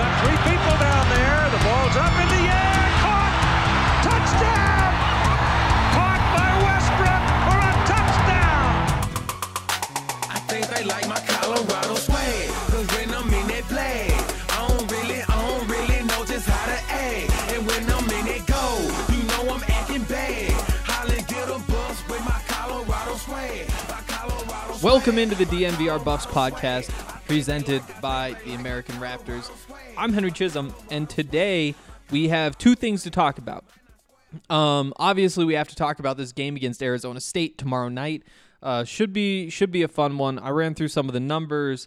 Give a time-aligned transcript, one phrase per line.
[0.00, 1.40] got three people down there.
[1.52, 2.80] The ball's up in the air.
[3.04, 3.34] Caught.
[4.08, 4.88] Touchdown.
[5.96, 8.70] Caught by Westbrook for a touchdown.
[10.36, 12.48] I think they like my Colorado swag.
[12.72, 14.08] Cause when I'm in that play,
[14.56, 17.28] I don't really, I don't really know just how to act.
[17.52, 18.64] And when I'm in it go,
[19.12, 20.52] you know I'm acting bad.
[20.88, 23.68] Holland get a bus with my Colorado swag.
[23.92, 24.82] My Colorado swag.
[24.82, 26.88] Welcome into the DNVR Buffs podcast
[27.30, 29.48] presented by the American Raptors.
[29.96, 31.76] I'm Henry Chisholm, and today
[32.10, 33.64] we have two things to talk about.
[34.50, 38.24] Um, obviously, we have to talk about this game against Arizona State tomorrow night.
[38.60, 40.40] Uh, should be should be a fun one.
[40.40, 41.86] I ran through some of the numbers.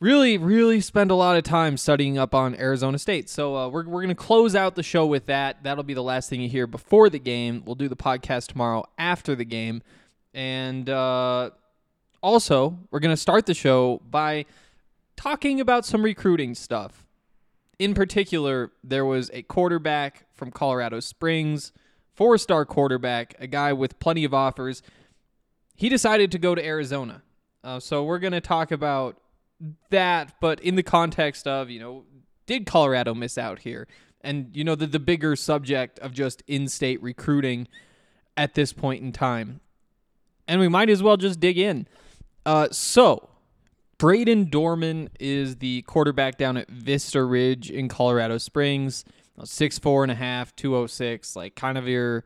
[0.00, 3.30] Really, really spend a lot of time studying up on Arizona State.
[3.30, 5.62] So uh, we're we're gonna close out the show with that.
[5.62, 7.62] That'll be the last thing you hear before the game.
[7.64, 9.82] We'll do the podcast tomorrow after the game,
[10.34, 11.50] and uh,
[12.22, 14.44] also we're gonna start the show by
[15.16, 17.04] talking about some recruiting stuff.
[17.78, 21.72] In particular, there was a quarterback from Colorado Springs,
[22.14, 24.82] four star quarterback, a guy with plenty of offers.
[25.76, 27.22] He decided to go to Arizona.
[27.62, 29.16] Uh, so we're going to talk about
[29.90, 32.04] that, but in the context of, you know,
[32.46, 33.86] did Colorado miss out here?
[34.20, 37.68] And, you know, the, the bigger subject of just in state recruiting
[38.36, 39.60] at this point in time.
[40.48, 41.86] And we might as well just dig in.
[42.48, 43.28] Uh, so,
[43.98, 49.04] Brayden Dorman is the quarterback down at Vista Ridge in Colorado Springs.
[49.44, 52.24] Six four and a half, two oh six, like kind of your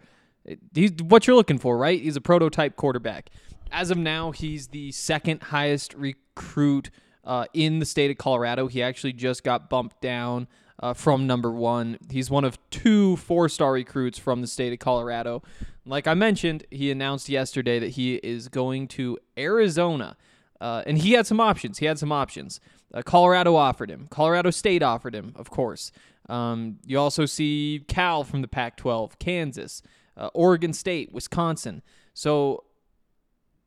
[0.73, 2.01] he's what you're looking for, right?
[2.01, 3.31] He's a prototype quarterback.
[3.73, 6.91] As of now, he's the second highest recruit
[7.25, 8.69] uh, in the state of Colorado.
[8.69, 10.47] He actually just got bumped down
[10.79, 11.99] uh, from number one.
[12.09, 15.43] He's one of two four star recruits from the state of Colorado.
[15.85, 20.17] Like I mentioned, he announced yesterday that he is going to Arizona.
[20.61, 21.79] Uh, and he had some options.
[21.79, 22.61] He had some options.
[22.95, 24.07] Uh, Colorado offered him.
[24.11, 25.91] Colorado State offered him, of course.
[26.29, 29.83] Um, you also see Cal from the Pac 12, Kansas,
[30.17, 31.83] uh, Oregon State, Wisconsin.
[32.15, 32.65] So,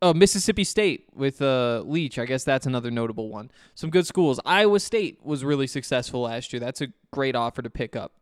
[0.01, 2.19] uh, Mississippi State with uh, Leach.
[2.19, 3.51] I guess that's another notable one.
[3.73, 4.39] Some good schools.
[4.45, 6.59] Iowa State was really successful last year.
[6.59, 8.13] That's a great offer to pick up.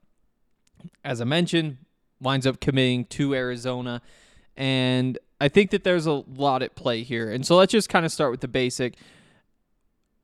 [1.04, 1.78] As I mentioned,
[2.24, 4.02] winds up committing to Arizona.
[4.56, 7.30] And I think that there's a lot at play here.
[7.32, 8.96] And so let's just kind of start with the basic.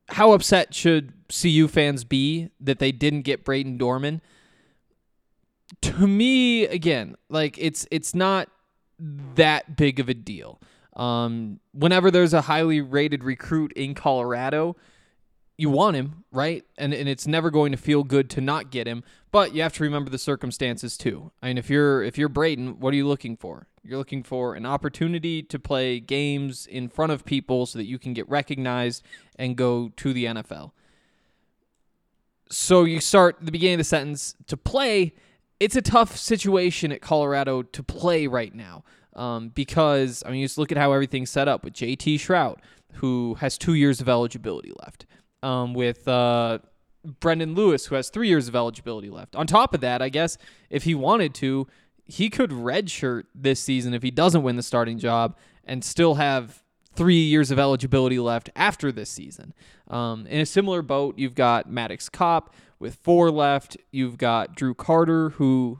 [0.09, 4.21] How upset should CU fans be that they didn't get Brayden Dorman?
[5.81, 8.49] To me, again, like it's it's not
[9.35, 10.59] that big of a deal.
[10.95, 14.75] Um, whenever there's a highly rated recruit in Colorado,
[15.59, 16.63] you want him, right?
[16.77, 19.73] And and it's never going to feel good to not get him, but you have
[19.73, 21.31] to remember the circumstances too.
[21.41, 23.67] I mean, if you're if you're Brayden, what are you looking for?
[23.83, 27.99] You're looking for an opportunity to play games in front of people so that you
[27.99, 29.03] can get recognized
[29.37, 30.71] and go to the NFL.
[32.49, 35.13] So you start the beginning of the sentence to play.
[35.59, 38.83] It's a tough situation at Colorado to play right now
[39.13, 42.59] um, because I mean, you just look at how everything's set up with JT Shrout,
[42.93, 45.05] who has two years of eligibility left,
[45.43, 46.59] um, with uh,
[47.19, 49.35] Brendan Lewis, who has three years of eligibility left.
[49.35, 50.37] On top of that, I guess
[50.69, 51.67] if he wanted to,
[52.05, 56.63] he could redshirt this season if he doesn't win the starting job and still have
[56.95, 59.53] three years of eligibility left after this season.
[59.87, 63.77] Um, in a similar boat, you've got Maddox Kopp with four left.
[63.91, 65.79] You've got Drew Carter, who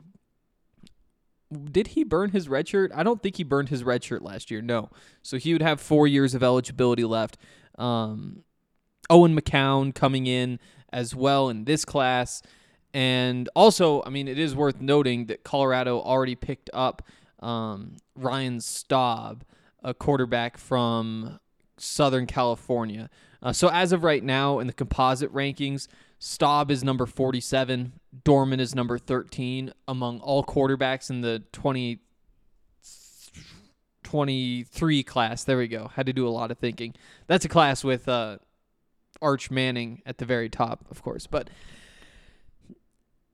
[1.52, 2.92] did he burn his red shirt?
[2.94, 4.62] I don't think he burned his red shirt last year.
[4.62, 4.90] No,
[5.22, 7.36] so he would have four years of eligibility left.
[7.76, 8.44] Um,
[9.10, 10.58] Owen McCown coming in
[10.92, 12.42] as well in this class.
[12.94, 17.02] And also, I mean, it is worth noting that Colorado already picked up
[17.40, 19.44] um, Ryan Staub,
[19.82, 21.38] a quarterback from
[21.76, 23.10] Southern California.
[23.42, 28.60] Uh, so as of right now, in the composite rankings, Staub is number 47, Dorman
[28.60, 32.00] is number 13 among all quarterbacks in the 20,
[34.02, 35.44] 23 class.
[35.44, 35.90] There we go.
[35.94, 36.94] Had to do a lot of thinking.
[37.26, 38.36] That's a class with uh,
[39.22, 41.26] Arch Manning at the very top, of course.
[41.26, 41.50] But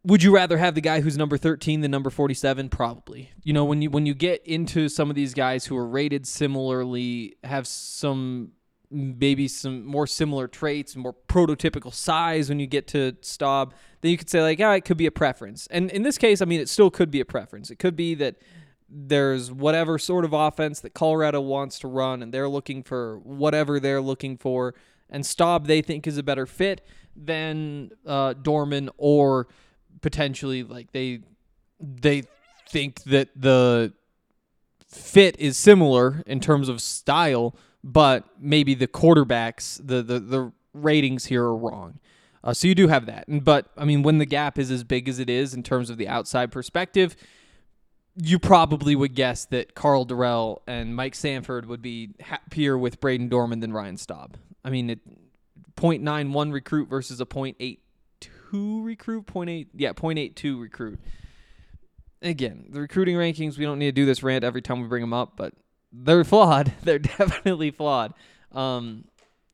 [0.04, 3.64] would you rather have the guy who's number 13 than number 47 probably you know
[3.64, 7.66] when you when you get into some of these guys who are rated similarly have
[7.66, 8.52] some
[8.90, 14.18] maybe some more similar traits, more prototypical size when you get to Staub, then you
[14.18, 15.66] could say like, yeah, it could be a preference.
[15.70, 17.70] And in this case, I mean, it still could be a preference.
[17.70, 18.36] It could be that
[18.88, 23.80] there's whatever sort of offense that Colorado wants to run, and they're looking for whatever
[23.80, 24.74] they're looking for,
[25.10, 29.48] and Staub they think is a better fit than uh, Dorman, or
[30.00, 31.20] potentially like they
[31.80, 32.24] they
[32.68, 33.92] think that the
[34.88, 41.26] fit is similar in terms of style, but maybe the quarterbacks, the the, the ratings
[41.26, 41.98] here are wrong.
[42.44, 43.24] Uh, so you do have that.
[43.28, 45.96] But I mean, when the gap is as big as it is in terms of
[45.96, 47.16] the outside perspective,
[48.14, 53.28] you probably would guess that Karl Dorrell and Mike Sanford would be happier with Brayden
[53.28, 54.36] Dorman than Ryan Staub.
[54.66, 55.00] I mean, it
[55.76, 57.78] 0.91 recruit versus a 0.82
[58.84, 60.98] recruit, 0.8 yeah, 0.82 recruit
[62.22, 65.02] again, the recruiting rankings, we don't need to do this rant every time we bring
[65.02, 65.54] them up, but
[65.92, 66.72] they're flawed.
[66.82, 68.14] They're definitely flawed.
[68.52, 69.04] Um,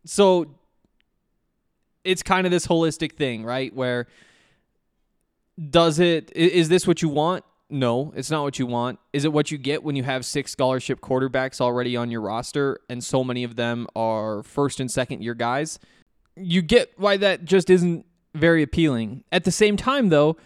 [0.05, 0.55] so
[2.05, 3.75] it's kind of this holistic thing, right?
[3.75, 4.09] Where
[5.71, 7.45] does it, is this what you want?
[7.73, 8.99] No, it's not what you want.
[9.15, 12.79] Is it what you get when you have six scholarship quarterbacks already on your roster
[12.91, 15.79] and so many of them are first and second year guys?
[16.37, 18.05] You get why that just isn't
[18.35, 19.25] very appealing.
[19.33, 20.37] At the same time, though,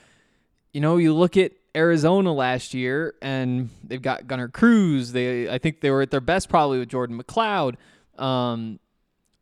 [0.73, 5.11] you know, you look at Arizona last year, and they've got Gunner Cruz.
[5.11, 7.75] They, I think they were at their best probably with Jordan McCloud.
[8.19, 8.79] Um,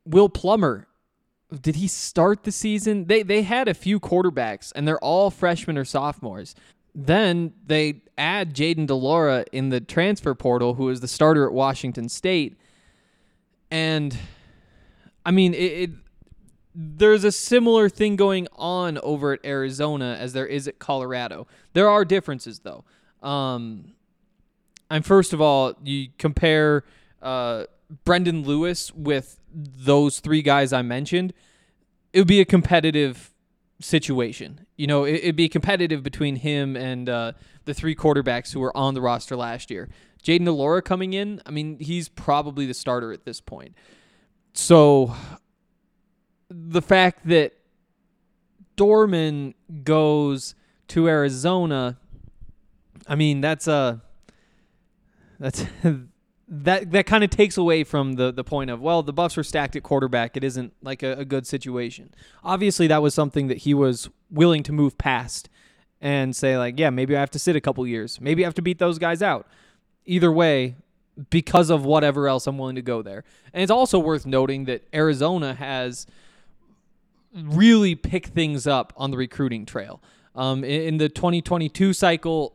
[0.06, 0.88] Will Plummer,
[1.60, 3.06] did he start the season?
[3.08, 6.54] They they had a few quarterbacks, and they're all freshmen or sophomores.
[6.94, 11.52] Then they add Jayden de Laura in the transfer portal, who is the starter at
[11.52, 12.56] Washington State,
[13.70, 14.16] and
[15.26, 15.90] I mean it, it
[16.74, 21.46] there's a similar thing going on over at Arizona as there is at Colorado.
[21.72, 22.84] There are differences though.
[23.22, 23.94] Um,
[24.90, 26.84] and first of all, you compare
[27.22, 27.64] uh,
[28.04, 31.32] Brendan Lewis with those three guys I mentioned,
[32.12, 33.33] it would be a competitive
[33.80, 34.66] situation.
[34.76, 37.32] You know, it, would be competitive between him and uh,
[37.64, 39.88] the three quarterbacks who were on the roster last year.
[40.22, 43.74] Jayden de Laura coming in, I mean, he's probably the starter at this point.
[44.54, 45.14] So
[46.48, 47.52] the fact that
[48.76, 50.54] Dorman goes
[50.88, 51.98] to Arizona,
[53.06, 54.02] I mean that's a
[55.38, 55.64] that's
[56.46, 59.42] that that kind of takes away from the the point of well the Buffs were
[59.42, 60.36] stacked at quarterback.
[60.36, 62.14] It isn't like a, a good situation.
[62.42, 65.48] Obviously, that was something that he was willing to move past
[66.00, 68.20] and say like, yeah, maybe I have to sit a couple years.
[68.20, 69.48] Maybe I have to beat those guys out.
[70.04, 70.76] Either way,
[71.30, 73.24] because of whatever else I'm willing to go there.
[73.52, 76.06] And it's also worth noting that Arizona has
[77.32, 80.02] really pick things up on the recruiting trail.
[80.34, 82.54] Um, in, in the 2022 cycle,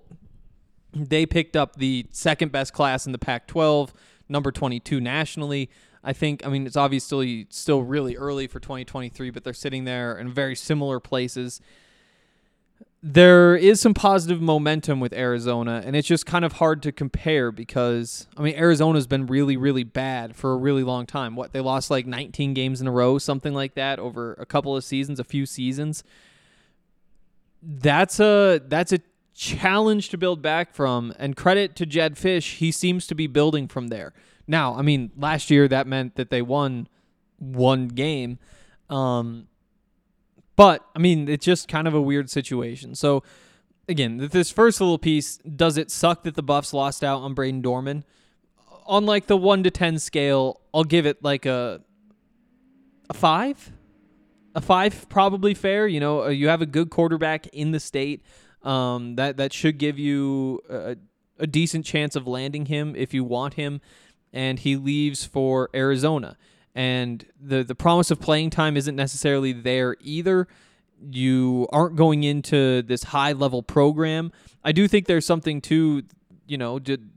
[0.94, 3.94] they picked up the second best class in the Pac 12,
[4.28, 5.70] number 22 nationally.
[6.04, 10.18] I think, I mean, it's obviously still really early for 2023, but they're sitting there
[10.18, 11.62] in very similar places
[13.02, 17.52] there is some positive momentum with Arizona, and it's just kind of hard to compare
[17.52, 21.36] because I mean Arizona's been really, really bad for a really long time.
[21.36, 24.76] What they lost like 19 games in a row, something like that, over a couple
[24.76, 26.04] of seasons, a few seasons.
[27.64, 29.00] That's a that's a
[29.40, 33.70] challenge to build back from, and credit to Jedd Fisch, he seems to be building
[33.70, 34.12] from there.
[34.48, 36.90] Now, I mean, last year that meant that they won
[37.38, 38.38] one game.
[38.90, 39.48] Um,
[40.58, 42.96] but I mean, it's just kind of a weird situation.
[42.96, 43.24] So
[43.88, 47.62] again, this first little piece, does it suck that the Buffs lost out on Brayden
[47.62, 48.04] Dorman?
[48.88, 51.82] On like the one to ten scale, I'll give it like a
[53.10, 53.72] a five.
[54.54, 55.88] A five probably fair.
[55.88, 58.22] You know, uh, you have a good quarterback in the state.
[58.64, 60.98] Um, that that should give you a,
[61.38, 63.80] a decent chance of landing him if you want him,
[64.34, 66.36] and he leaves for Arizona
[66.76, 70.48] and the the promise of playing time isn't necessarily there either.
[71.12, 74.32] You aren't going into this high level program.
[74.64, 76.04] I do think there's something to,
[76.48, 77.10] you know, did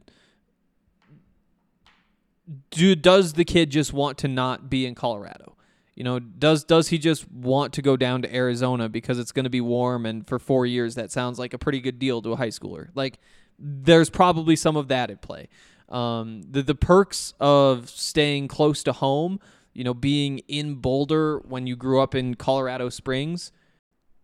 [2.71, 5.57] do does the kid just want to not be in Colorado?
[5.95, 9.45] You know, does does he just want to go down to Arizona because it's going
[9.45, 12.33] to be warm and for 4 years that sounds like a pretty good deal to
[12.33, 12.89] a high schooler.
[12.95, 13.19] Like
[13.59, 15.49] there's probably some of that at play.
[15.89, 19.39] Um, the the perks of staying close to home,
[19.75, 23.53] you know, being in Boulder when you grew up in Colorado Springs.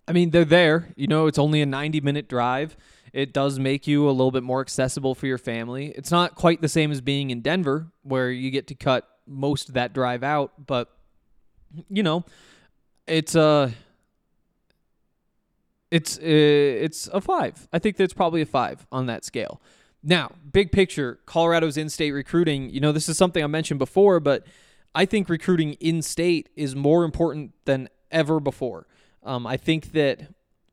[0.06, 0.94] I mean, they're there.
[0.96, 2.76] You know, it's only a 90 minute drive.
[3.12, 5.92] It does make you a little bit more accessible for your family.
[5.96, 9.68] It's not quite the same as being in Denver, where you get to cut most
[9.68, 10.90] of that drive out, but
[11.88, 12.24] you know,
[13.06, 13.70] it's a uh,
[15.90, 17.68] it's uh, it's a five.
[17.72, 19.60] I think that's probably a five on that scale.
[20.02, 22.70] Now, big picture, Colorado's in-state recruiting.
[22.70, 24.46] You know, this is something I mentioned before, but
[24.94, 28.86] I think recruiting in state is more important than ever before.
[29.24, 30.28] Um, I think that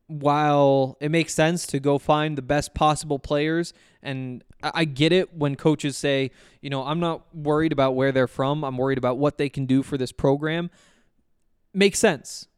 [0.06, 3.72] while it makes sense to go find the best possible players,
[4.02, 8.28] and I get it when coaches say, you know, I'm not worried about where they're
[8.28, 10.70] from, I'm worried about what they can do for this program,
[11.76, 12.48] makes sense.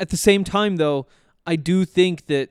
[0.00, 1.06] At the same time, though,
[1.46, 2.50] I do think that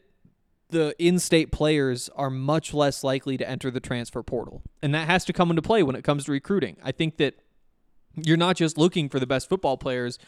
[0.69, 5.23] the in-state players are much less likely to enter the transfer portal, and that has
[5.25, 6.75] to come into play when it comes to recruiting.
[6.83, 7.35] I think that
[8.15, 10.19] you're not just looking for the best football players,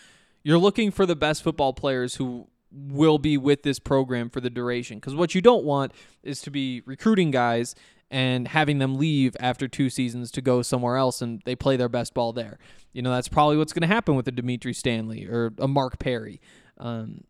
[0.43, 4.49] you're looking for the best football players who will be with this program for the
[4.49, 4.97] duration.
[4.97, 5.91] Because what you don't want
[6.23, 7.75] is to be recruiting guys
[8.11, 11.89] and having them leave after two seasons to go somewhere else and they play their
[11.89, 12.57] best ball there.
[12.91, 15.99] You know, that's probably what's going to happen with a Dimitri Stanley or a Mark
[15.99, 16.41] Perry.
[16.77, 17.23] Um,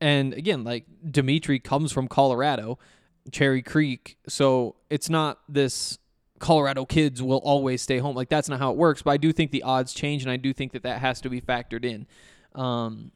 [0.00, 2.78] and again, like Dimitri comes from Colorado,
[3.32, 5.98] Cherry Creek, so it's not this
[6.38, 8.14] Colorado kids will always stay home.
[8.14, 9.02] Like that's not how it works.
[9.02, 11.30] But I do think the odds change, and I do think that that has to
[11.30, 12.06] be factored in.
[12.54, 13.12] Um,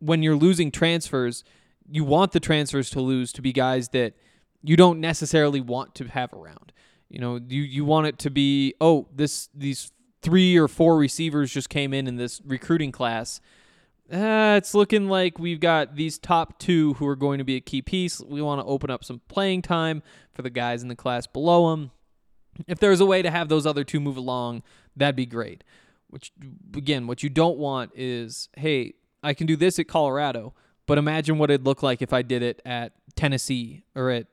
[0.00, 1.44] when you're losing transfers,
[1.88, 4.14] you want the transfers to lose to be guys that
[4.64, 6.72] you don't necessarily want to have around.
[7.08, 9.92] You know, you you want it to be oh this these
[10.22, 13.40] three or four receivers just came in in this recruiting class.
[14.10, 17.60] Uh, it's looking like we've got these top two who are going to be a
[17.60, 18.20] key piece.
[18.20, 20.02] We want to open up some playing time
[20.32, 21.90] for the guys in the class below them.
[22.66, 24.62] If there's a way to have those other two move along,
[24.96, 25.64] that'd be great.
[26.08, 26.32] Which
[26.76, 30.54] again, what you don't want is, hey, I can do this at Colorado,
[30.86, 34.26] but imagine what it'd look like if I did it at Tennessee or at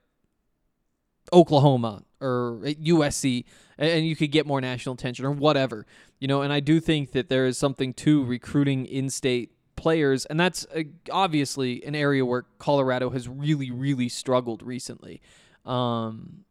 [1.34, 3.46] Oklahoma or at USC,
[3.78, 5.86] and you could get more national attention or whatever,
[6.20, 6.42] you know.
[6.42, 10.84] And I do think that there is something to recruiting in-state players, and that's uh,
[11.12, 15.22] obviously an area where Colorado has really, really struggled recently.
[15.66, 16.46] Um,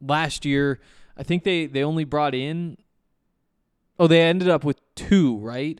[0.00, 0.80] last year,
[1.16, 2.78] I think they they only brought in.
[3.98, 5.78] Oh, they ended up with two, right?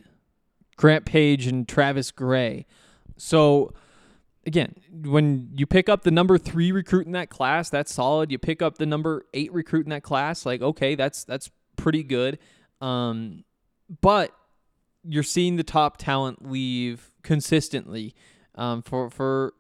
[0.76, 2.66] Grant Page and Travis Gray.
[3.16, 3.73] So
[4.47, 8.30] again, when you pick up the number three recruit in that class, that's solid.
[8.30, 12.02] You pick up the number eight recruit in that class, like okay, that's that's pretty
[12.02, 12.38] good.
[12.80, 13.44] Um,
[14.00, 14.35] but
[15.04, 18.14] you're seeing the top talent leave consistently
[18.54, 19.54] um, for for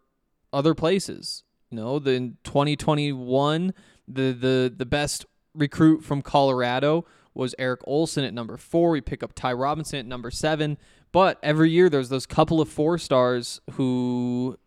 [0.52, 1.44] other places.
[1.70, 3.74] You know, the in 2021,
[4.08, 8.90] the the the best recruit from Colorado was Eric Olson at number four.
[8.90, 10.78] We pick up Ty Robinson at number seven.
[11.12, 14.58] But every year there's those couple of four stars who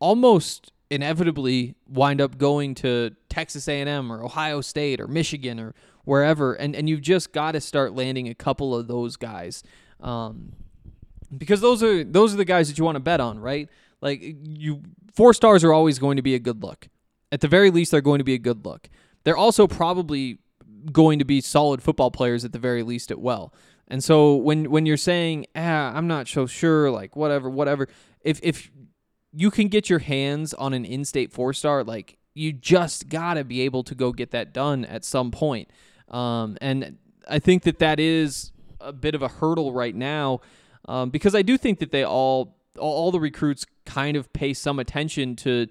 [0.00, 6.54] almost inevitably wind up going to Texas A&M or Ohio State or Michigan or wherever,
[6.54, 9.62] and and you've just got to start landing a couple of those guys,
[10.00, 10.52] um,
[11.36, 13.68] because those are those are the guys that you want to bet on, right?
[14.00, 14.82] Like you,
[15.14, 16.88] four stars are always going to be a good look.
[17.30, 18.88] At the very least, they're going to be a good look.
[19.22, 20.38] They're also probably
[20.90, 23.52] going to be solid football players at the very least at well.
[23.86, 27.88] And so when when you're saying, ah, I'm not so sure, like whatever, whatever,
[28.22, 28.70] if if
[29.32, 33.60] you can get your hands on an in-state four star, like you just gotta be
[33.60, 35.70] able to go get that done at some point.
[36.08, 40.40] Um, and I think that that is a bit of a hurdle right now,
[40.88, 44.54] um, because I do think that they all all all the recruits kind of pay
[44.54, 45.66] some attention to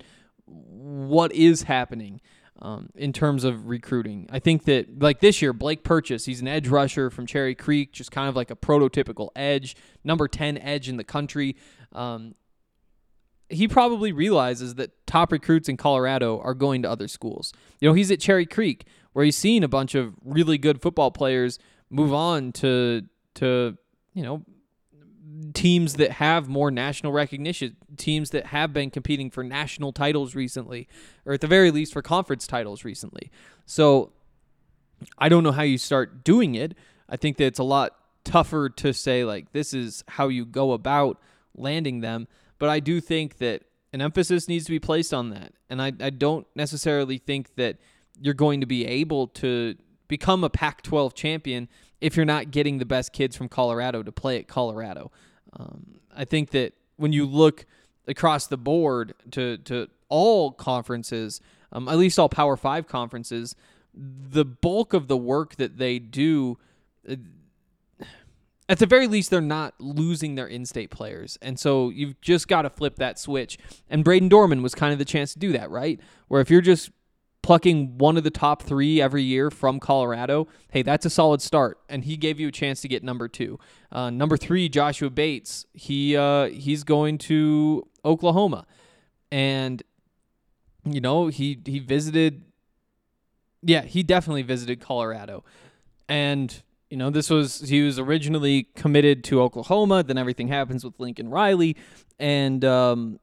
[0.46, 2.22] what is happening
[2.62, 4.28] um, in terms of recruiting.
[4.32, 7.92] I think that like this year, Blake Purchase, he's an edge rusher from Cherry Creek,
[7.92, 11.56] just kind of like a prototypical edge, number ten edge in the country.
[11.94, 12.36] Um,
[13.50, 17.54] he probably realizes that top recruits in Colorado are going to other schools.
[17.80, 21.12] You know, he's at Cherry Creek where he's seen a bunch of really good football
[21.12, 23.04] players move on to
[23.36, 23.78] to
[24.14, 24.44] you know
[25.54, 30.88] teams that have more national recognition, teams that have been competing for national titles recently,
[31.26, 33.32] or at the very least for conference titles recently.
[33.66, 34.12] So
[35.18, 36.76] I don't know how you start doing it.
[37.08, 40.74] I think that it's a lot tougher to say, like, this is how you go
[40.74, 41.20] about
[41.56, 42.28] landing them.
[42.60, 45.54] But I do think that an emphasis needs to be placed on that.
[45.70, 47.78] And I, I don't necessarily think that
[48.22, 49.76] you're going to be able to
[50.08, 51.70] become a Pac 12 champion
[52.02, 55.12] if you're not getting the best kids from Colorado to play at Colorado.
[55.54, 57.66] Um, I think that when you look
[58.08, 63.56] across the board to, to all conferences, um, at least all Power Five conferences,
[63.94, 66.58] the bulk of the work that they do,
[67.10, 67.16] uh,
[68.70, 72.62] at the very least, they're not losing their in-state players, and so you've just got
[72.62, 73.58] to flip that switch.
[73.90, 76.00] And Brayden Dorman was kind of the chance to do that, right?
[76.28, 76.92] Where if you're just
[77.42, 81.80] plucking one of the top three every year from Colorado, hey, that's a solid start.
[81.90, 83.58] And he gave you a chance to get number two.
[83.92, 85.66] Uh, number three, Joshua Bates.
[85.74, 88.68] He uh, he's going to Oklahoma,
[89.32, 89.82] and
[90.86, 92.44] you know he he visited.
[93.64, 95.44] Yeah, he definitely visited Colorado,
[96.08, 100.04] and You know, this was he was originally committed to Oklahoma.
[100.04, 101.78] Then everything happens with Lincoln Riley,
[102.18, 103.20] and um,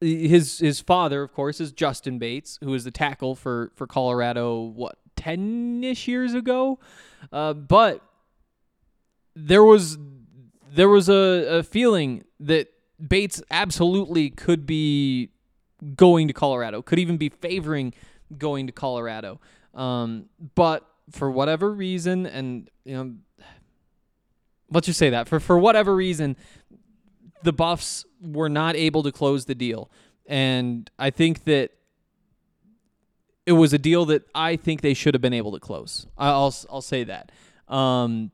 [0.00, 4.60] his his father, of course, is Justin Bates, who was the tackle for for Colorado.
[4.60, 6.78] What ten ish years ago,
[7.32, 8.00] uh, but
[9.34, 9.98] there was
[10.70, 12.68] there was a, a feeling that
[13.04, 15.30] Bates absolutely could be
[15.96, 17.92] going to Colorado, could even be favoring
[18.38, 19.40] going to Colorado.
[19.74, 23.14] Um, but for whatever reason, and you know,
[24.70, 26.36] let's just say that for for whatever reason,
[27.42, 29.90] the Buffs were not able to close the deal,
[30.26, 31.72] and I think that
[33.46, 36.06] it was a deal that I think they should have been able to close.
[36.16, 37.30] I'll I'll say that.
[37.68, 38.30] Um,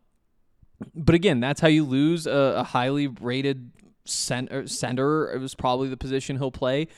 [0.95, 3.73] but again, that's how you lose a, a highly rated
[4.05, 4.67] center.
[4.67, 6.89] Center it was probably the position he'll play,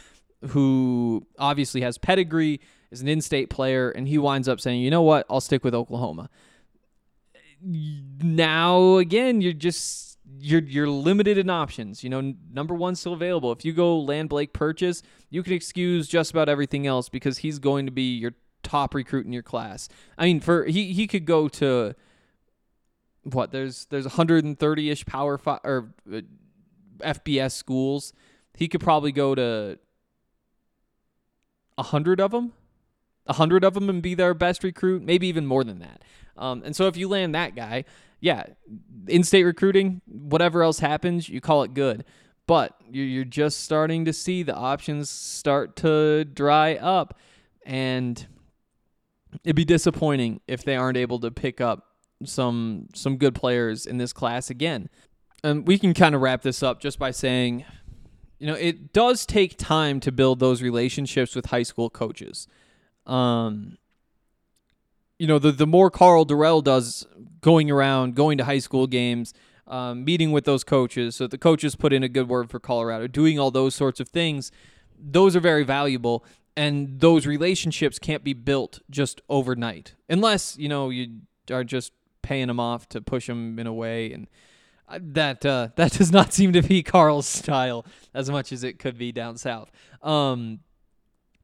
[0.49, 2.61] who obviously has pedigree,
[2.93, 5.27] is an in-state player, and he winds up saying, "You know what?
[5.29, 6.31] I'll stick with Oklahoma."
[7.65, 12.05] Now again, you're just you're you're limited in options.
[12.05, 13.53] You know, number one still available.
[13.53, 17.59] If you go land Blake Purchase, you can excuse just about everything else because he's
[17.59, 18.33] going to be your
[18.63, 19.89] top recruit in your class.
[20.17, 21.95] I mean, for he he could go to
[23.25, 26.21] what there's there's 130 ish power fi- or uh,
[27.01, 28.13] FBS schools.
[28.55, 29.79] He could probably go to
[31.79, 32.53] a hundred of them,
[33.27, 35.03] a hundred of them, and be their best recruit.
[35.03, 36.03] Maybe even more than that.
[36.37, 37.85] Um, and so if you land that guy,
[38.21, 38.45] yeah,
[39.07, 42.05] in-state recruiting, whatever else happens, you call it good.
[42.47, 47.19] But you're just starting to see the options start to dry up,
[47.65, 48.27] and
[49.45, 51.87] it'd be disappointing if they aren't able to pick up
[52.25, 54.89] some some good players in this class again.
[55.45, 57.65] And we can kind of wrap this up just by saying,
[58.39, 62.49] you know, it does take time to build those relationships with high school coaches.
[63.07, 63.79] Um,
[65.19, 67.07] you know, the the more Karl Dorrell does
[67.41, 69.35] going around, going to high school games,
[69.67, 73.07] um, meeting with those coaches, so the coaches put in a good word for Colorado,
[73.07, 74.51] doing all those sorts of things,
[74.99, 76.25] those are very valuable.
[76.55, 82.49] And those relationships can't be built just overnight, unless you know you are just paying
[82.49, 84.29] them off to push them in a way and
[85.01, 88.99] that uh, that does not seem to be Karl's style as much as it could
[88.99, 89.71] be down south.
[90.03, 90.61] Um,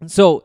[0.06, 0.44] so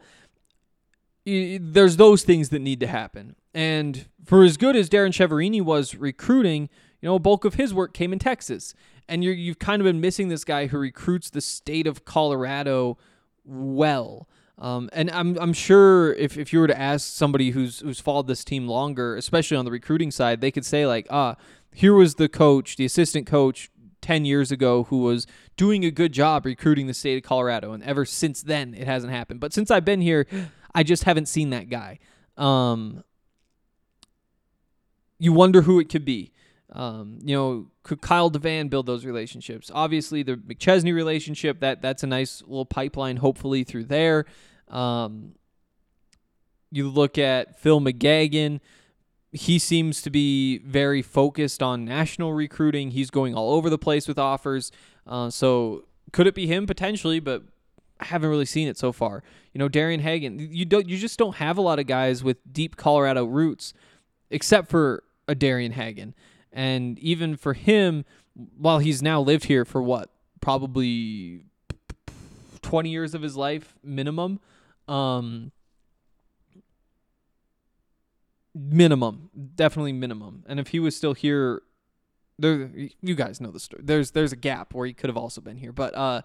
[1.25, 3.36] there's those things that need to happen.
[3.53, 6.69] And for as good as Darrin Chiaverini was recruiting,
[7.01, 8.73] you know, a bulk of his work came in Texas.
[9.07, 12.97] And you're, you've kind of been missing this guy who recruits the state of Colorado
[13.43, 14.27] well.
[14.57, 18.27] Um, and I'm I'm sure if, if you were to ask somebody who's who's followed
[18.27, 21.36] this team longer, especially on the recruiting side, they could say like, ah,
[21.73, 23.69] here was the coach, the assistant coach
[24.01, 25.25] 10 years ago who was
[25.57, 27.71] doing a good job recruiting the state of Colorado.
[27.71, 29.39] And ever since then, it hasn't happened.
[29.39, 30.27] But since I've been here,
[30.75, 31.99] I just haven't seen that guy.
[32.38, 33.03] Um,
[35.19, 36.31] you wonder who it could be.
[36.71, 39.69] Um, you know, could Kyle DeVan build those relationships?
[39.73, 44.25] Obviously, the McChesney relationship that that's a nice little pipeline, hopefully through there.
[44.69, 45.36] Um,
[46.71, 48.59] you look at Phil McGeoghan.
[49.31, 52.91] He seems to be very focused on national recruiting.
[52.91, 54.71] He's going all over the place with offers.
[55.05, 57.19] Uh, so could it be him potentially?
[57.19, 57.43] But
[58.03, 59.23] I haven't really seen it so far.
[59.53, 60.37] You know, Darian Hagan.
[60.37, 60.89] You don't.
[60.89, 63.73] You just don't have a lot of guys with deep Colorado roots,
[64.29, 66.13] except for a Darian Hagan.
[66.51, 68.03] And even for him,
[68.57, 70.09] while he's now lived here for what
[70.41, 71.45] probably
[72.61, 74.41] 20 years of his life minimum,
[74.89, 75.53] um,
[78.53, 80.43] minimum, definitely minimum.
[80.45, 81.61] And if he was still here,
[82.37, 82.69] there,
[83.01, 83.81] you guys know the story.
[83.85, 86.23] There's there's a gap where he could have also been here, but uh,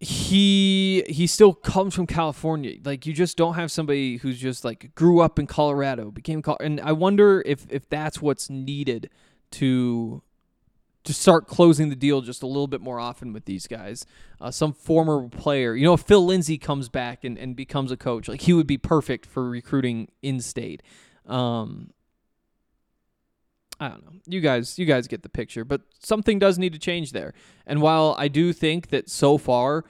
[0.00, 2.78] he he still comes from California.
[2.82, 6.56] Like you just don't have somebody who's just like grew up in Colorado, became Col-
[6.58, 9.10] and I wonder if if that's what's needed
[9.52, 10.22] to
[11.04, 14.06] to start closing the deal just a little bit more often with these guys.
[14.40, 17.96] Uh, some former player, you know, if Phil Lindsay comes back and, and becomes a
[17.96, 20.82] coach, like he would be perfect for recruiting in state.
[21.26, 21.90] Um,
[23.80, 24.20] I don't know.
[24.26, 27.32] You guys, you guys get the picture, but something does need to change there.
[27.66, 29.84] And while I do think that so far,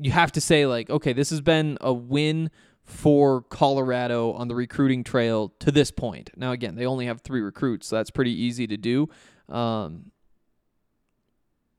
[0.00, 2.50] you have to say like, okay, this has been a win
[2.84, 6.30] for Colorado on the recruiting trail to this point.
[6.36, 9.08] Now, again, they only have three recruits, so that's pretty easy to do.
[9.48, 10.12] Um,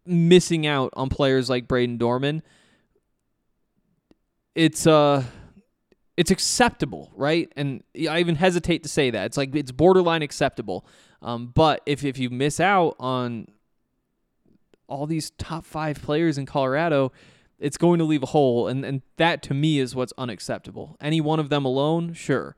[0.05, 2.41] missing out on players like Brayden Dorman,
[4.55, 5.23] it's uh
[6.15, 7.51] it's acceptable, right?
[7.55, 9.25] And I even hesitate to say that.
[9.25, 10.85] It's like it's borderline acceptable.
[11.23, 13.47] Um, but if if you miss out on
[14.87, 17.11] all these top five players in Colorado,
[17.57, 20.97] it's going to leave a hole, and and that to me is what's unacceptable.
[20.99, 22.55] Any one of them alone, sure.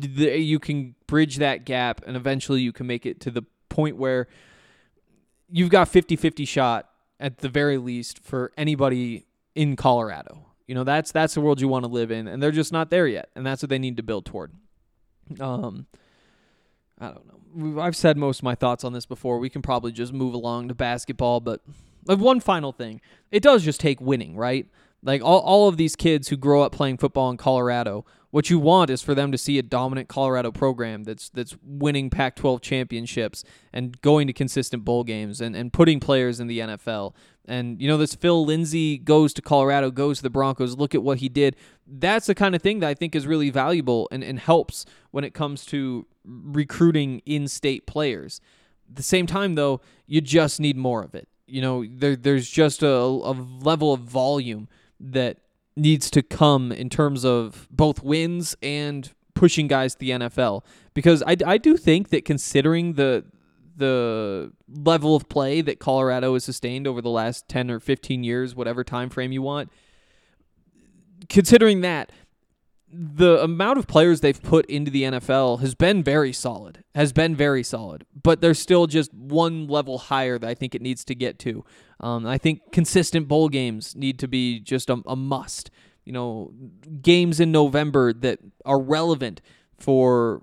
[0.00, 3.96] th- you can bridge that gap and eventually you can make it to the point
[3.96, 4.28] where
[5.48, 6.88] you've got 50-50 shot
[7.20, 10.46] at the very least for anybody in Colorado.
[10.66, 12.90] You know, that's that's the world you want to live in and they're just not
[12.90, 14.52] there yet and that's what they need to build toward.
[15.40, 15.86] Um
[17.02, 17.82] I don't know.
[17.82, 19.38] I've said most of my thoughts on this before.
[19.38, 21.60] We can probably just move along to basketball, but
[22.06, 23.00] one final thing.
[23.30, 24.66] It does just take winning, right?
[25.02, 28.58] Like all, all of these kids who grow up playing football in Colorado, what you
[28.58, 33.44] want is for them to see a dominant Colorado program that's that's winning Pac-12 championships
[33.74, 37.14] and going to consistent bowl games and, and putting players in the NFL.
[37.44, 40.78] And you know this Phil Lindsay goes to Colorado, goes to the Broncos.
[40.78, 41.56] Look at what he did.
[41.86, 45.24] That's the kind of thing that I think is really valuable and, and helps when
[45.24, 48.40] it comes to recruiting in-state players.
[48.88, 51.28] At the same time, though, you just need more of it.
[51.46, 54.68] You know, there there's just a, a level of volume
[55.00, 55.36] that
[55.76, 60.64] needs to come in terms of both wins and pushing guys to the NFL.
[60.94, 63.24] Because I, I do think that considering the
[63.74, 68.54] the level of play that Colorado has sustained over the last 10 or 15 years,
[68.54, 69.70] whatever time frame you want,
[71.30, 72.12] considering that
[72.92, 76.84] the amount of players they've put into the NFL has been very solid.
[76.94, 80.82] Has been very solid, but there's still just one level higher that I think it
[80.82, 81.64] needs to get to.
[82.00, 85.70] Um, I think consistent bowl games need to be just a, a must.
[86.04, 86.52] You know,
[87.00, 89.40] games in November that are relevant
[89.78, 90.42] for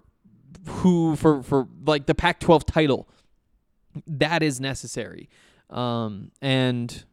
[0.67, 3.07] who for for like the Pac-12 title.
[4.07, 5.29] That is necessary,
[5.69, 7.03] um, and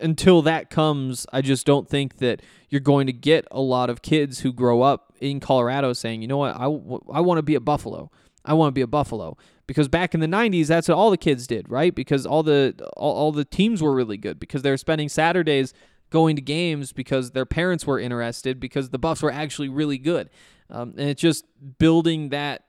[0.00, 4.02] until that comes, I just don't think that you're going to get a lot of
[4.02, 7.54] kids who grow up in Colorado saying, you know what, I, I want to be
[7.54, 8.10] a Buffalo.
[8.44, 9.36] I want to be a Buffalo.
[9.66, 11.94] Because back in the 90s, that's what all the kids did, right?
[11.94, 15.72] Because all the all, all the teams were really good because they were spending Saturdays
[16.10, 20.28] going to games because their parents were interested because the Buffs were actually really good.
[20.68, 21.44] Um, and it's just
[21.78, 22.64] building that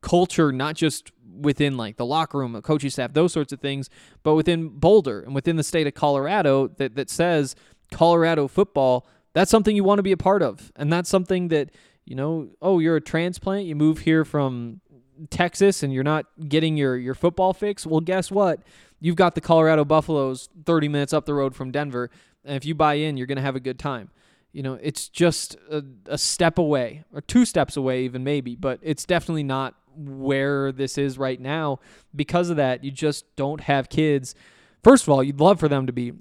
[0.00, 3.90] culture, not just within like the locker room, the coaching staff, those sorts of things,
[4.22, 7.56] but within Boulder and within the state of Colorado that, that says
[7.90, 10.72] Colorado football, that's something you want to be a part of.
[10.76, 11.70] And that's something that,
[12.04, 14.80] you know, oh, you're a transplant, you move here from
[15.28, 17.86] Texas and you're not getting your, your football fix.
[17.86, 18.60] Well, guess what?
[19.00, 22.10] You've got the Colorado Buffaloes 30 minutes up the road from Denver.
[22.44, 24.10] And if you buy in, you're going to have a good time.
[24.52, 28.80] You know, it's just a, a step away or two steps away, even maybe, but
[28.82, 31.80] it's definitely not where this is right now.
[32.14, 34.34] Because of that, you just don't have kids.
[34.82, 36.12] First of all, you'd love for them to be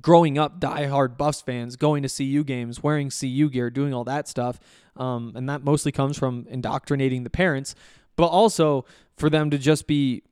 [0.00, 4.28] growing up diehard Buffs fans, going to CU games, wearing CU gear, doing all that
[4.28, 4.58] stuff.
[4.96, 7.74] Um, and that mostly comes from indoctrinating the parents,
[8.16, 8.84] but also
[9.16, 10.22] for them to just be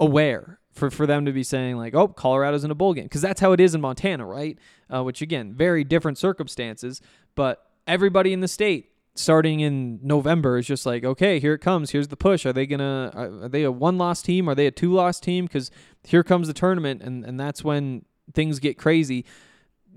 [0.00, 0.58] aware.
[0.72, 3.42] For, for them to be saying like oh Colorado's in a bowl game because that's
[3.42, 7.02] how it is in Montana right uh, which again very different circumstances
[7.34, 11.90] but everybody in the state starting in November is just like, okay, here it comes.
[11.90, 12.46] Here's the push.
[12.46, 13.10] Are they gonna?
[13.14, 14.48] Are they a one loss team?
[14.48, 15.46] Are they a two loss team?
[15.46, 15.70] Because
[16.04, 19.24] here comes the tournament, and and that's when things get crazy.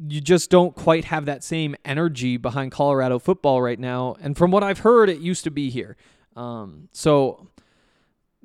[0.08, 4.16] You just don't quite have that same energy behind Colorado football right now.
[4.20, 5.96] And from what I've heard, it used to be here.
[6.36, 7.48] Um, so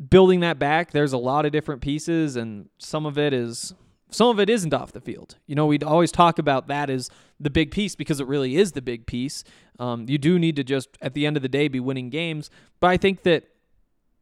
[0.08, 3.74] building that back, there's a lot of different pieces, and some of it is
[4.10, 5.36] some of it isn't off the field.
[5.46, 8.72] You know, we'd always talk about that as the big piece because it really is
[8.72, 9.44] the big piece.
[9.78, 12.50] Um, you do need to just, at the end of the day, be winning games.
[12.80, 13.44] But I think that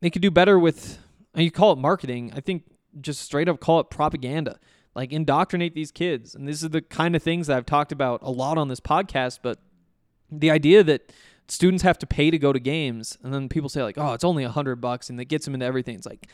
[0.01, 0.99] they could do better with,
[1.35, 2.33] you call it marketing.
[2.35, 2.65] I think
[3.01, 4.59] just straight up call it propaganda.
[4.95, 6.35] Like indoctrinate these kids.
[6.35, 8.81] And this is the kind of things that I've talked about a lot on this
[8.81, 9.41] podcast.
[9.43, 9.59] But
[10.31, 11.13] the idea that
[11.47, 14.25] students have to pay to go to games, and then people say, like, oh, it's
[14.25, 15.95] only a hundred bucks, and that gets them into everything.
[15.95, 16.27] It's like,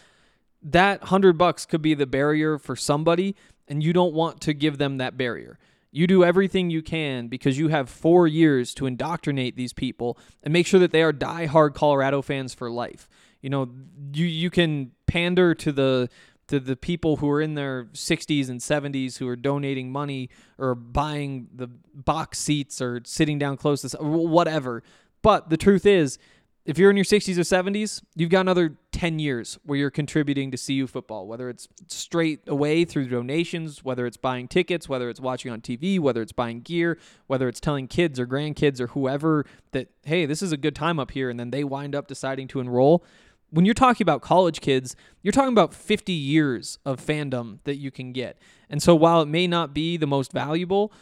[0.65, 3.37] that hundred bucks could be the barrier for somebody,
[3.69, 5.59] and you don't want to give them that barrier.
[5.93, 10.53] You do everything you can because you have four years to indoctrinate these people and
[10.53, 13.09] make sure that they are diehard Colorado fans for life.
[13.41, 13.71] You know,
[14.13, 16.09] you you can pander to the
[16.49, 20.75] to the people who are in their 60s and 70s who are donating money or
[20.75, 24.83] buying the box seats or sitting down close to whatever.
[25.23, 26.19] But the truth is,
[26.65, 30.51] if you're in your 60s or 70s, you've got another 10 years where you're contributing
[30.51, 35.21] to CU football, whether it's straight away through donations, whether it's buying tickets, whether it's
[35.21, 39.45] watching on TV, whether it's buying gear, whether it's telling kids or grandkids or whoever
[39.73, 42.49] that, hey, this is a good time up here, and then they wind up deciding
[42.49, 43.05] to enroll.
[43.51, 47.91] When you're talking about college kids, you're talking about 50 years of fandom that you
[47.91, 48.39] can get.
[48.71, 50.93] And so while it may not be the most valuable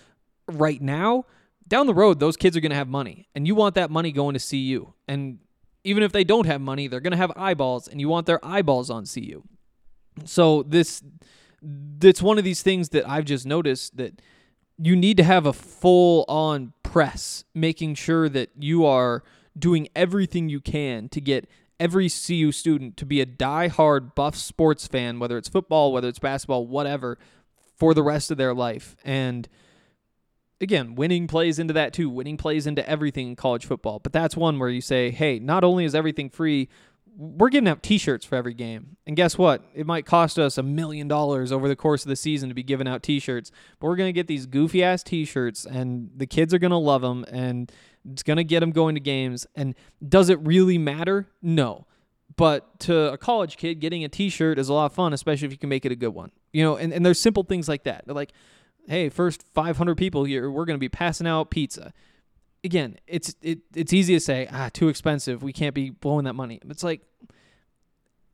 [0.49, 1.25] right now,
[1.69, 4.11] down the road, those kids are going to have money, and you want that money
[4.11, 4.93] going to CU.
[5.07, 5.39] And
[5.85, 8.45] even if they don't have money, they're going to have eyeballs, and you want their
[8.45, 9.43] eyeballs on CU.
[10.25, 11.03] So this,
[12.01, 14.21] it's one of these things that I've just noticed that
[14.79, 19.23] you need to have a full on press, making sure that you are
[19.59, 24.87] doing everything you can to get every CU student to be a die-hard Buff sports
[24.87, 27.19] fan, whether it's football, whether it's basketball, whatever,
[27.77, 28.97] for the rest of their life.
[29.05, 29.49] And
[30.63, 32.09] again, winning plays into that too.
[32.09, 33.99] Winning plays into everything in college football.
[33.99, 36.69] But that's one where you say, hey, not only is everything free,
[37.17, 38.97] we're giving out t-shirts for every game.
[39.07, 39.63] And guess what?
[39.75, 42.63] It might cost us a million dollars over the course of the season to be
[42.63, 46.55] giving out t-shirts, but we're going to get these goofy ass t-shirts and the kids
[46.55, 47.71] are going to love them and
[48.11, 49.47] it's going to get them going to games.
[49.55, 49.75] And
[50.07, 51.29] does it really matter?
[51.43, 51.87] No.
[52.35, 55.53] But to a college kid, getting a t-shirt is a lot of fun, especially if
[55.53, 56.31] you can make it a good one.
[56.53, 58.05] You know, and, and there's simple things like that.
[58.07, 58.33] They're like,
[58.89, 61.93] hey, first 500 people here, we're going to be passing out pizza
[62.65, 65.43] again, it's it it's easy to say, ah, too expensive.
[65.43, 66.61] We can't be blowing that money.
[66.69, 67.03] It's like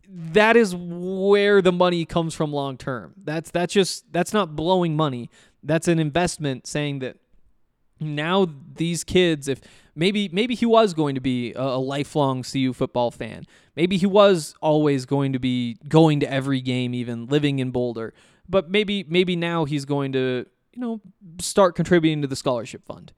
[0.08, 3.14] that is where the money comes from long term.
[3.22, 5.30] That's that's just that's not blowing money.
[5.62, 7.16] That's an investment saying that
[8.00, 9.61] now these kids if
[9.94, 13.44] maybe maybe he was going to be a, a lifelong CU football fan.
[13.76, 18.12] Maybe he was always going to be going to every game even living in Boulder.
[18.48, 21.00] But maybe maybe now he's going to, you know,
[21.40, 23.12] start contributing to the scholarship fund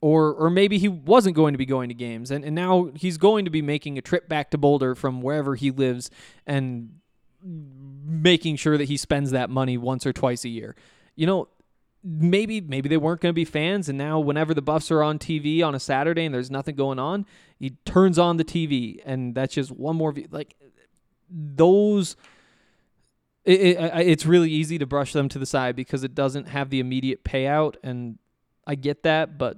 [0.00, 3.18] or or maybe he wasn't going to be going to games and, and now he's
[3.18, 6.10] going to be making a trip back to Boulder from wherever he lives
[6.46, 6.90] and
[7.42, 10.74] making sure that he spends that money once or twice a year.
[11.14, 11.48] You know,
[12.04, 15.18] maybe maybe they weren't going to be fans and now whenever the Buffs are on
[15.18, 17.26] TV on a Saturday and there's nothing going on,
[17.58, 20.28] he turns on the TV and that's just one more view.
[20.30, 20.54] like
[21.28, 22.16] those
[23.44, 26.70] it, it, it's really easy to brush them to the side because it doesn't have
[26.70, 28.18] the immediate payout and
[28.68, 29.56] I get that, but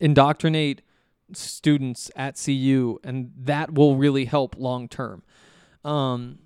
[0.00, 0.82] indoctrinate
[1.32, 5.22] students at CU, and that will really help long term.
[5.84, 6.40] Um,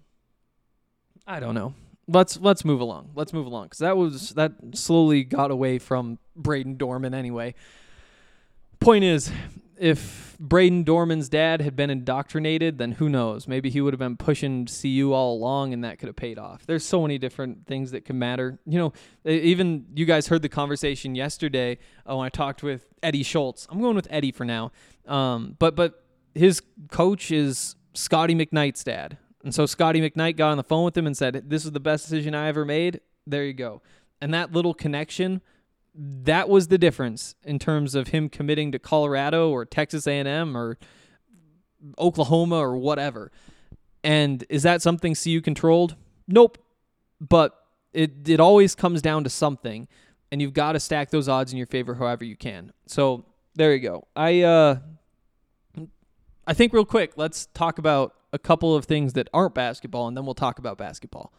[1.26, 1.74] I don't know.
[2.06, 3.10] Let's let's move along.
[3.14, 7.54] Let's move along because that was that slowly got away from Brayden Dorman anyway.
[8.78, 9.30] Point is,
[9.80, 13.48] if Brayden Dorman's dad had been indoctrinated, then who knows?
[13.48, 16.66] Maybe he would have been pushing CU all along and that could have paid off.
[16.66, 18.58] There's so many different things that can matter.
[18.66, 18.92] You know,
[19.24, 23.66] even you guys heard the conversation yesterday uh, when I talked with Eddie Schultz.
[23.70, 24.72] I'm going with Eddie for now.
[25.06, 29.18] Um, but but his coach is Scotty McKnight's dad.
[29.44, 31.80] And so Scotty McKnight got on the phone with him and said, This is the
[31.80, 33.00] best decision I ever made.
[33.26, 33.82] There you go.
[34.20, 35.40] And that little connection
[36.00, 40.78] that was the difference in terms of him committing to Colorado or Texas A&M or
[41.98, 43.32] Oklahoma or whatever.
[44.04, 45.96] And is that something CU controlled?
[46.28, 46.58] Nope.
[47.20, 47.58] But
[47.92, 49.88] it it always comes down to something,
[50.30, 52.72] and you've got to stack those odds in your favor however you can.
[52.86, 53.24] So
[53.56, 54.06] there you go.
[54.14, 54.78] I uh,
[56.46, 60.16] I think real quick, let's talk about a couple of things that aren't basketball, and
[60.16, 61.32] then we'll talk about basketball.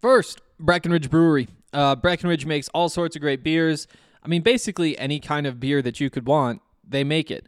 [0.00, 1.48] First, Breckenridge Brewery.
[1.72, 3.86] Uh, Breckenridge makes all sorts of great beers.
[4.22, 7.46] I mean, basically any kind of beer that you could want, they make it.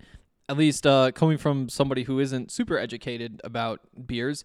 [0.49, 4.45] At least uh, coming from somebody who isn't super educated about beers,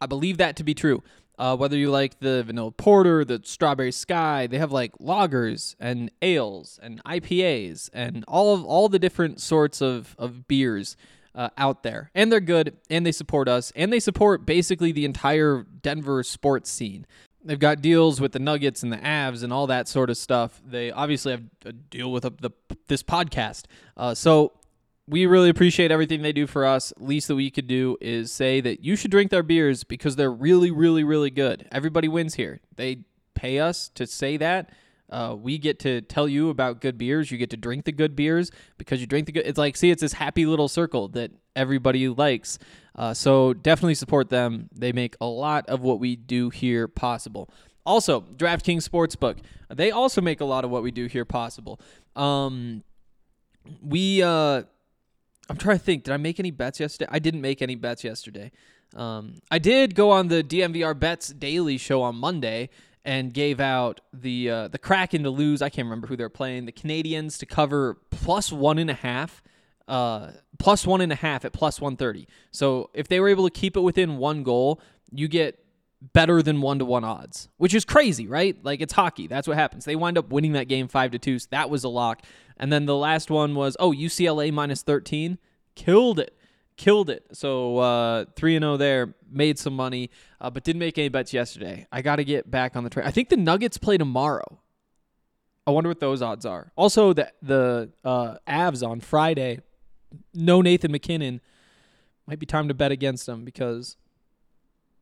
[0.00, 1.02] I believe that to be true.
[1.38, 6.10] Uh, whether you like the vanilla porter, the strawberry sky, they have like lagers and
[6.22, 10.96] ales and IPAs and all of all the different sorts of of beers
[11.34, 15.04] uh, out there, and they're good, and they support us, and they support basically the
[15.04, 17.06] entire Denver sports scene.
[17.46, 20.60] They've got deals with the Nuggets and the Avs and all that sort of stuff.
[20.66, 22.50] They obviously have a deal with the,
[22.88, 23.64] this podcast.
[23.96, 24.52] Uh, so
[25.08, 26.92] we really appreciate everything they do for us.
[26.98, 30.32] Least that we could do is say that you should drink their beers because they're
[30.32, 31.68] really, really, really good.
[31.70, 32.60] Everybody wins here.
[32.74, 32.98] They
[33.34, 34.70] pay us to say that.
[35.08, 37.30] Uh, we get to tell you about good beers.
[37.30, 39.46] You get to drink the good beers because you drink the good.
[39.46, 42.58] It's like see, it's this happy little circle that everybody likes.
[42.94, 44.68] Uh, so definitely support them.
[44.74, 47.50] They make a lot of what we do here possible.
[47.84, 49.38] Also, DraftKings Sportsbook.
[49.72, 51.80] They also make a lot of what we do here possible.
[52.16, 52.82] Um,
[53.80, 54.62] we, uh,
[55.48, 56.04] I'm trying to think.
[56.04, 57.08] Did I make any bets yesterday?
[57.12, 58.50] I didn't make any bets yesterday.
[58.94, 62.70] Um, I did go on the DNVR Bets Daily show on Monday
[63.06, 65.62] and gave out the uh, the Kraken to lose.
[65.62, 66.66] I can't remember who they're playing.
[66.66, 69.42] The Canadiens to cover plus one and a half
[69.88, 72.26] uh, plus one and a half at plus 130.
[72.50, 74.80] So if they were able to keep it within one goal,
[75.12, 75.58] you get
[76.12, 78.56] better than one to one odds, which is crazy, right?
[78.64, 79.26] Like it's hockey.
[79.26, 79.84] That's what happens.
[79.84, 81.38] They wind up winning that game five to two.
[81.38, 82.22] So that was a lock.
[82.56, 85.38] And then the last one was oh UCLA minus 13,
[85.74, 86.36] killed it,
[86.76, 87.26] killed it.
[87.32, 90.10] So uh, three and zero there, made some money,
[90.40, 91.86] uh, but didn't make any bets yesterday.
[91.90, 93.06] I got to get back on the train.
[93.06, 94.60] I think the Nuggets play tomorrow.
[95.66, 96.72] I wonder what those odds are.
[96.76, 99.60] Also, the the uh, Avs on Friday
[100.34, 101.40] no Nathan MacKinnon.
[102.26, 103.96] might be time to bet against them because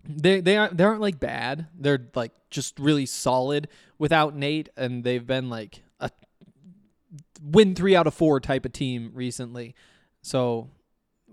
[0.07, 1.67] they they aren't they aren't like bad.
[1.79, 6.11] They're like just really solid without Nate, and they've been like a
[7.43, 9.75] win three out of four type of team recently.
[10.23, 10.71] So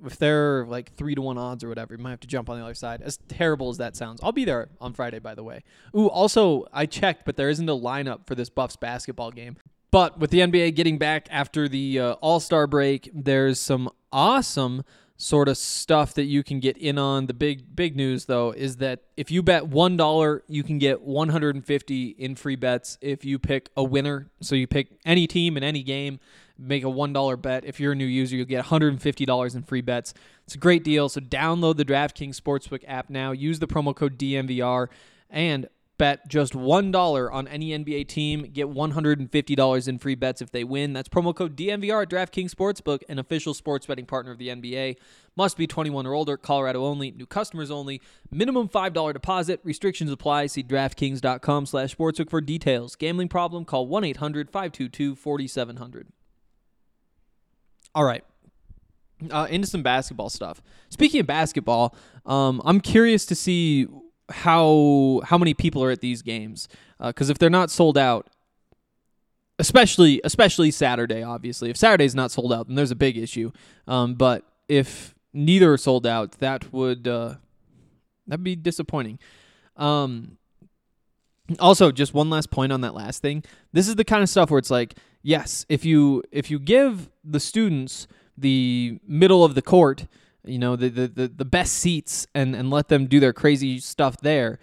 [0.06, 2.58] if they're like three to one odds or whatever, you might have to jump on
[2.58, 3.02] the other side.
[3.02, 5.64] As terrible as that sounds, I'll be there on Friday, by the way.
[5.96, 9.58] Ooh, also I checked, but there isn't a lineup for this Buffs basketball game.
[9.92, 14.84] But with the NBA getting back after the uh, All Star break, there's some awesome
[15.22, 17.28] sort of stuff that you can get in on.
[17.28, 21.02] The big big news though is that if you bet one dollar, you can get
[21.02, 24.32] 150 in free bets if you pick a winner.
[24.42, 26.20] So you pick any team in any game,
[26.62, 27.66] make a one dollar bet.
[27.66, 30.14] If you're a new user, you'll get 150 dollars in free bets.
[30.46, 31.10] It's a great deal.
[31.10, 33.32] So download the DraftKings Sportsbook app now.
[33.32, 34.88] Use the promo code DNVR
[35.30, 35.68] and
[36.02, 38.50] bet just $1 on any NBA team.
[38.52, 40.94] Get $150 in free bets if they win.
[40.94, 44.96] That's promo code DNVR at DraftKings Sportsbook, an official sports betting partner of the NBA.
[45.36, 48.02] Must be 21 or older, Colorado only, new customers only.
[48.32, 49.60] Minimum $5 deposit.
[49.64, 50.48] Restrictions apply.
[50.48, 52.96] See DraftKings.com slash sportsbook for details.
[52.96, 53.64] Gambling problem?
[53.64, 56.06] Call 1-800-522-4700.
[57.94, 58.24] All right.
[59.30, 60.62] Uh, into some basketball stuff.
[60.90, 63.88] Speaking of basketball, um, I'm curious to see
[64.30, 66.68] how how many people are at these games
[67.00, 68.30] because if they're not sold out,
[69.60, 73.52] especially especially Saturday, obviously, if Saturday's not sold out, then there's a big issue.
[73.88, 77.36] Um, but if neither are sold out, that would uh,
[78.28, 79.20] that'd be disappointing.
[79.78, 80.38] Um,
[81.60, 83.44] also, just one last point on that last thing.
[83.74, 87.10] This is the kind of stuff where it's like, yes, if you if you give
[87.24, 90.08] the students the middle of the court,
[90.46, 93.80] you know, the the the, the best seats and and let them do their crazy
[93.80, 94.60] stuff there,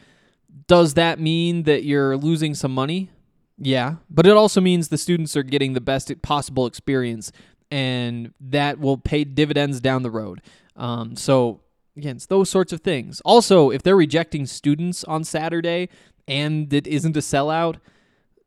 [0.66, 3.10] does that mean that you're losing some money?
[3.58, 7.32] Yeah, but it also means the students are getting the best possible experience,
[7.70, 10.40] and that will pay dividends down the road.
[10.76, 11.60] Um, so
[11.96, 13.20] again, it's those sorts of things.
[13.24, 15.88] Also, if they're rejecting students on Saturday
[16.28, 17.76] and it isn't a sellout,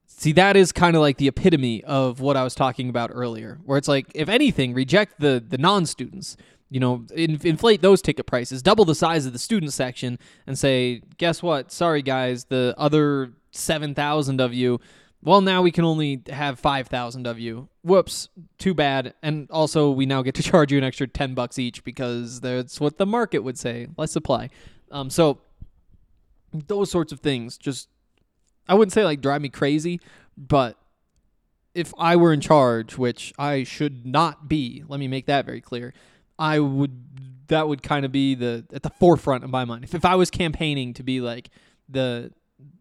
[0.05, 3.59] see that is kind of like the epitome of what I was talking about earlier,
[3.65, 6.37] where it's like, if anything, reject the the non-students.
[6.69, 10.17] You know, in, inflate those ticket prices, double the size of the student section,
[10.47, 11.69] and say, guess what?
[11.69, 14.79] Sorry, guys, the other seven thousand of you.
[15.21, 17.67] Well, now we can only have five thousand of you.
[17.81, 19.15] Whoops, too bad.
[19.21, 22.79] And also, we now get to charge you an extra ten bucks each because that's
[22.79, 23.87] what the market would say.
[23.97, 24.49] Less supply.
[24.91, 25.39] Um, so
[26.53, 27.89] those sorts of things just
[28.67, 29.99] I wouldn't say like drive me crazy,
[30.37, 30.77] but
[31.73, 35.61] if I were in charge, which I should not be, let me make that very
[35.61, 35.93] clear.
[36.37, 39.83] I would that would kind of be the at the forefront of my mind.
[39.83, 41.49] If if I was campaigning to be like
[41.89, 42.31] the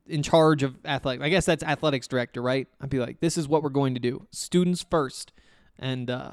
[0.06, 2.66] in charge of athletic, I guess that's athletics director, right?
[2.80, 4.26] I'd be like, this is what we're going to do.
[4.30, 5.32] Students first.
[5.78, 6.32] And uh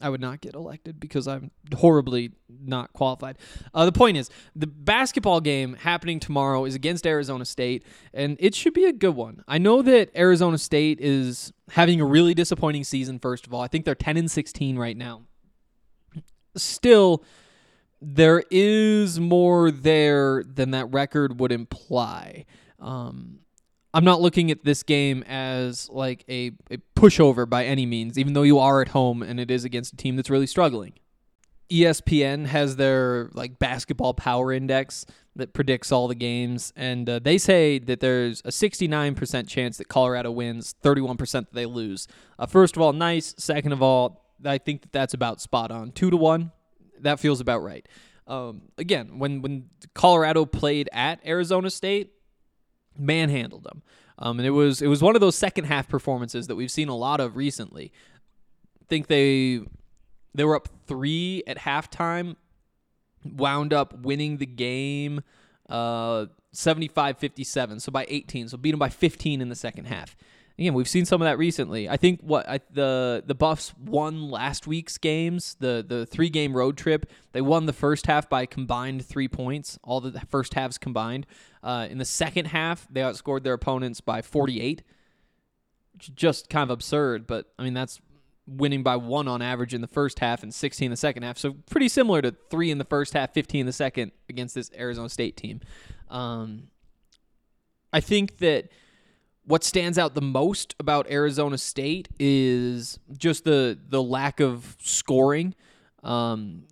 [0.00, 3.38] I would not get elected because I'm horribly not qualified.
[3.72, 8.54] Uh, the point is, the basketball game happening tomorrow is against Arizona State, and it
[8.54, 9.42] should be a good one.
[9.48, 13.18] I know that Arizona State is having a really disappointing season.
[13.18, 15.22] First of all, I think they're 10 and 16 right now.
[16.56, 17.24] Still,
[18.02, 22.44] there is more there than that record would imply.
[22.78, 23.40] Um,
[23.96, 28.34] I'm not looking at this game as like a, a pushover by any means, even
[28.34, 30.92] though you are at home and it is against a team that's really struggling.
[31.70, 37.38] ESPN has their like basketball power index that predicts all the games, and uh, they
[37.38, 42.06] say that there's a 69% chance that Colorado wins, 31% that they lose.
[42.38, 43.34] Uh, first of all, nice.
[43.38, 45.90] Second of all, I think that that's about spot on.
[45.92, 46.52] Two to one,
[47.00, 47.88] that feels about right.
[48.26, 52.12] Um, again, when when Colorado played at Arizona State,
[52.98, 53.82] manhandled them.
[54.18, 56.88] Um, and it was it was one of those second half performances that we've seen
[56.88, 57.92] a lot of recently.
[58.80, 59.60] I think they
[60.34, 62.36] they were up three at halftime,
[63.24, 65.22] wound up winning the game
[65.68, 68.48] uh, 75-57, so by 18.
[68.48, 70.16] So beat them by 15 in the second half.
[70.58, 71.86] Again, we've seen some of that recently.
[71.86, 76.56] I think what I, the the Buffs won last week's games, the the three game
[76.56, 77.10] road trip.
[77.32, 81.26] They won the first half by combined three points, all the first halves combined.
[81.62, 84.82] Uh, in the second half, they outscored their opponents by 48,
[86.14, 87.26] just kind of absurd.
[87.26, 88.00] But I mean, that's
[88.46, 91.36] winning by one on average in the first half and 16 in the second half.
[91.36, 94.70] So pretty similar to three in the first half, 15 in the second against this
[94.76, 95.60] Arizona State team.
[96.08, 96.68] Um,
[97.92, 98.70] I think that
[99.46, 105.54] what stands out the most about Arizona State is just the the lack of scoring.
[106.02, 106.64] Um,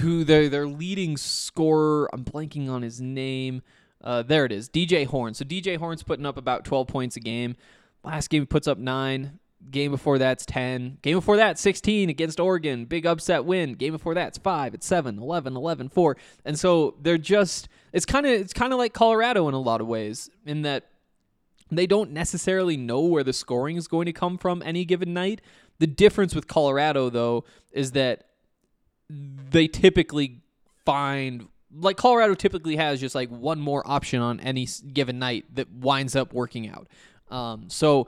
[0.00, 2.08] who their their leading scorer?
[2.12, 3.62] I'm blanking on his name.
[4.02, 5.34] Uh, there it is, DJ Horne.
[5.34, 7.56] So DJ Horne's putting up about 12 points a game.
[8.04, 9.40] Last game he puts up nine.
[9.70, 10.98] Game before that's 10.
[11.02, 12.84] Game before that, 16 against Oregon.
[12.84, 13.72] Big upset win.
[13.72, 14.72] Game before that, it's 5.
[14.74, 16.16] It's 7, 11, 11, 4.
[16.44, 19.80] And so they're just it's kind of it's kind of like Colorado in a lot
[19.80, 20.90] of ways in that
[21.70, 25.40] they don't necessarily know where the scoring is going to come from any given night.
[25.78, 28.24] The difference with Colorado, though, is that
[29.08, 30.40] they typically
[30.84, 35.70] find like Colorado typically has just like one more option on any given night that
[35.70, 36.88] winds up working out.
[37.30, 38.06] Um, so,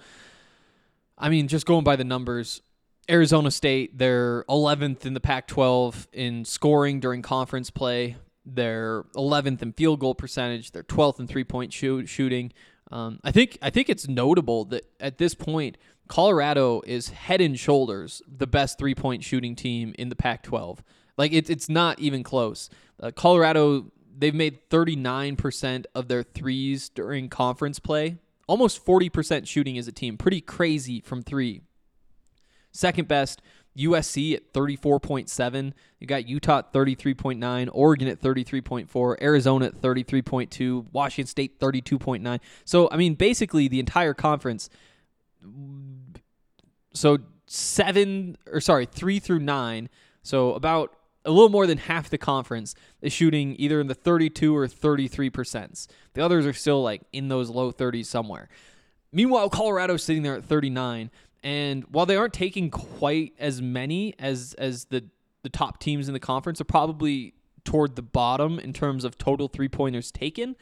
[1.19, 2.63] I mean, just going by the numbers,
[3.11, 8.17] Arizona State they're 11th in the Pac-12 in scoring during conference play.
[8.47, 10.73] They're 11th in field goal percentage.
[10.73, 12.53] They're 12th in three-point shoot, shooting.
[12.91, 15.79] Um, I think I think it's notable that at this point,
[16.09, 20.79] Colorado is head and shoulders the best three-point shooting team in the Pac-12.
[21.17, 22.69] Like it's it's not even close.
[23.01, 28.19] Uh, Colorado they've made 39% of their threes during conference play.
[28.47, 30.19] Almost 40% shooting as a team.
[30.19, 31.63] Pretty crazy from 3.
[32.73, 33.41] Second best
[33.77, 35.73] USC at 34.7.
[35.99, 42.41] You got Utah at 33.9, Oregon at 33.4, Arizona at 33.2, Washington State 32.9.
[42.65, 44.71] So, I mean, basically the entire conference
[46.93, 49.89] so 7 or sorry, 3 through 9.
[50.23, 54.57] So about a little more than half the conference is shooting either in the 32
[54.57, 55.87] or 33%.
[56.15, 58.49] The others are still like in those low 30s somewhere.
[59.13, 61.11] Meanwhile, Colorado's sitting there at 39,
[61.43, 65.05] and while they aren't taking quite as many as as the
[65.43, 67.35] the top teams in the conference, are probably
[67.65, 70.55] toward the bottom in terms of total three pointers taken.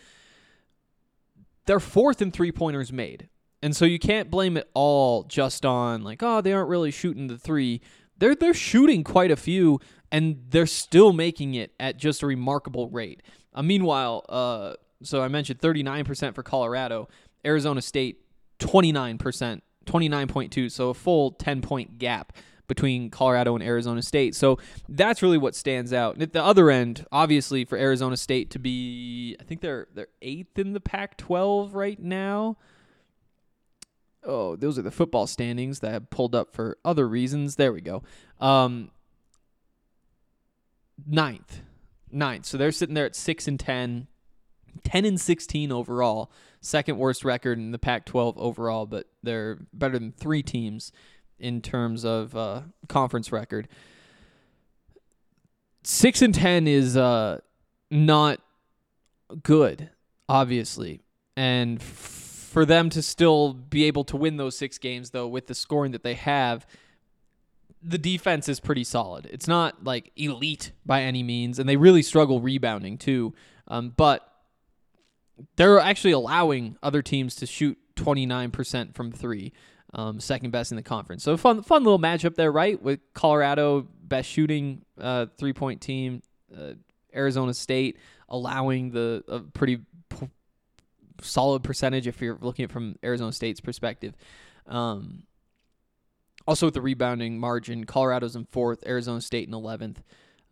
[1.66, 3.29] They're fourth in three pointers made,
[3.62, 7.26] and so you can't blame it all just on like oh they aren't really shooting
[7.26, 7.81] the three.
[8.16, 12.89] They're they're shooting quite a few, and they're still making it at just a remarkable
[12.89, 13.22] rate.
[13.55, 17.09] Uh, meanwhile, uh, so I mentioned 39% for Colorado,
[17.45, 18.20] Arizona State
[18.59, 22.32] 29%, 29.2, so a full 10 point gap
[22.68, 24.34] between Colorado and Arizona State.
[24.34, 24.59] So
[24.89, 26.14] that's really what stands out.
[26.14, 30.09] And at the other end, obviously for Arizona State to be I think they're they're
[30.22, 32.59] 8th in the Pac-12 right now.
[34.22, 37.57] Oh, those are the football standings that I pulled up for other reasons.
[37.57, 38.03] There we go.
[38.39, 38.91] Um
[41.07, 41.62] ninth.
[42.12, 42.45] Ninth.
[42.45, 44.07] So they're sitting there at 6 and 10.
[44.85, 46.31] 10 and 16 overall.
[46.61, 50.93] Second worst record in the Pac 12 overall, but they're better than three teams
[51.39, 53.68] in terms of uh, conference record.
[55.85, 57.39] 6 and 10 is uh,
[57.91, 58.41] not
[59.43, 59.91] good,
[60.29, 61.01] obviously.
[61.37, 65.55] And for them to still be able to win those six games, though, with the
[65.55, 66.66] scoring that they have,
[67.83, 69.26] the defense is pretty solid.
[69.26, 73.35] It's not like elite by any means, and they really struggle rebounding too.
[73.68, 74.29] Um, but
[75.57, 79.53] they're actually allowing other teams to shoot 29% from three,
[79.95, 81.22] um, second best in the conference.
[81.22, 82.80] So fun, fun little matchup there, right?
[82.80, 86.22] With Colorado, best shooting uh, three point team,
[86.57, 86.72] uh,
[87.14, 89.78] Arizona State allowing the a pretty
[90.11, 90.28] p-
[91.20, 94.14] solid percentage if you're looking at it from Arizona State's perspective.
[94.66, 95.24] Um,
[96.47, 100.03] also with the rebounding margin, Colorado's in fourth, Arizona State in eleventh.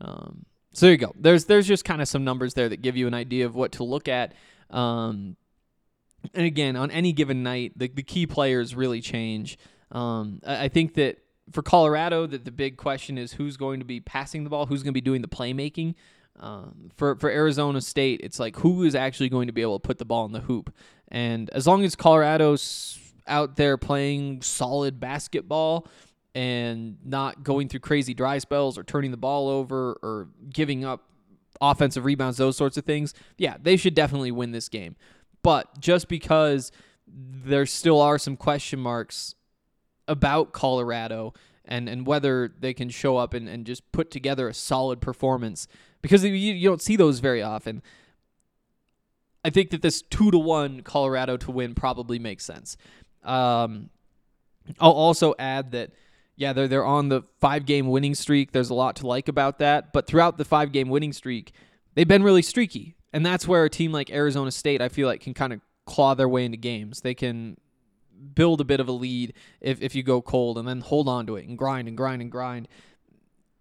[0.01, 1.15] Um, so there you go.
[1.19, 3.73] There's there's just kind of some numbers there that give you an idea of what
[3.73, 4.35] to look at.
[4.71, 5.37] Um,
[6.35, 9.59] and again, on any given night, the, the key players really change.
[9.93, 11.19] Um, I, I think that
[11.53, 14.83] for Colorado, that the big question is who's going to be passing the ball, who's
[14.83, 15.95] going to be doing the playmaking.
[16.39, 19.87] Um, for for Arizona State, it's like who is actually going to be able to
[19.87, 20.75] put the ball in the hoop.
[21.09, 25.89] And as long as Colorado's out there playing solid basketball
[26.35, 31.09] and not going through crazy dry spells or turning the ball over or giving up
[31.61, 34.97] offensive rebounds, those sorts of things, yeah, they should definitely win this game.
[35.43, 36.73] But just because
[37.07, 39.35] there still are some question marks
[40.09, 41.35] about Colorado
[41.65, 45.69] and, and whether they can show up and, and just put together a solid performance,
[46.03, 47.83] because you, you don't see those very often.
[49.45, 52.77] I think that this two to one Colorado to win probably makes sense.
[53.23, 53.91] Um,
[54.81, 55.93] I'll also add that
[56.37, 58.53] yeah, they're they're on the five game winning streak.
[58.53, 61.53] There's a lot to like about that, but throughout the five game winning streak,
[61.95, 65.23] they've been really streaky, and that's where a team like Arizona State, I feel like,
[65.23, 67.01] can kind of claw their way into games.
[67.01, 67.57] They can
[68.35, 71.27] build a bit of a lead if if you go cold, and then hold on
[71.27, 72.69] to it and grind and grind and grind.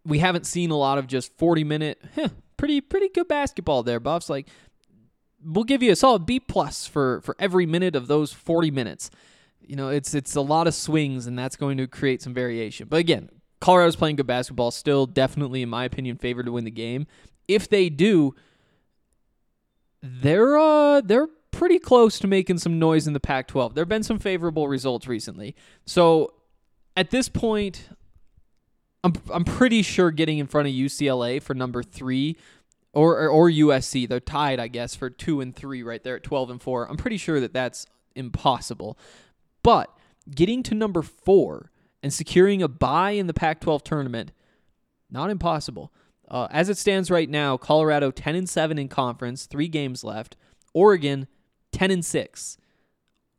[0.05, 4.01] We haven't seen a lot of just 40 minute, huh, pretty pretty good basketball there,
[4.01, 4.29] Buffs.
[4.29, 4.47] Like
[5.43, 9.09] we'll give you a solid B plus for for every minute of those 40 minutes.
[9.67, 12.87] You know, it's it's a lot of swings, and that's going to create some variation.
[12.89, 13.29] But again,
[13.61, 17.07] Colorado's playing good basketball, still definitely, in my opinion, favored to win the game.
[17.47, 18.35] If they do,
[20.01, 23.73] they're uh they're pretty close to making some noise in the Pac-12.
[23.73, 25.55] There have been some favorable results recently,
[25.85, 26.33] so
[26.95, 27.89] at this point,
[29.03, 32.37] I'm I'm pretty sure getting in front of UCLA for number three
[32.93, 34.07] or, or or USC.
[34.07, 36.89] They're tied, I guess, for two and three right there at twelve and four.
[36.89, 37.85] I'm pretty sure that that's
[38.15, 38.97] impossible.
[39.65, 39.89] But
[40.29, 41.71] getting to number four
[42.03, 44.31] and securing a bye in the Pac 12 tournament,
[45.09, 45.91] not impossible.
[46.29, 50.35] Uh, as it stands right now, Colorado 10 and 7 in conference, three games left.
[50.75, 51.25] Oregon
[51.71, 52.57] 10 and 6.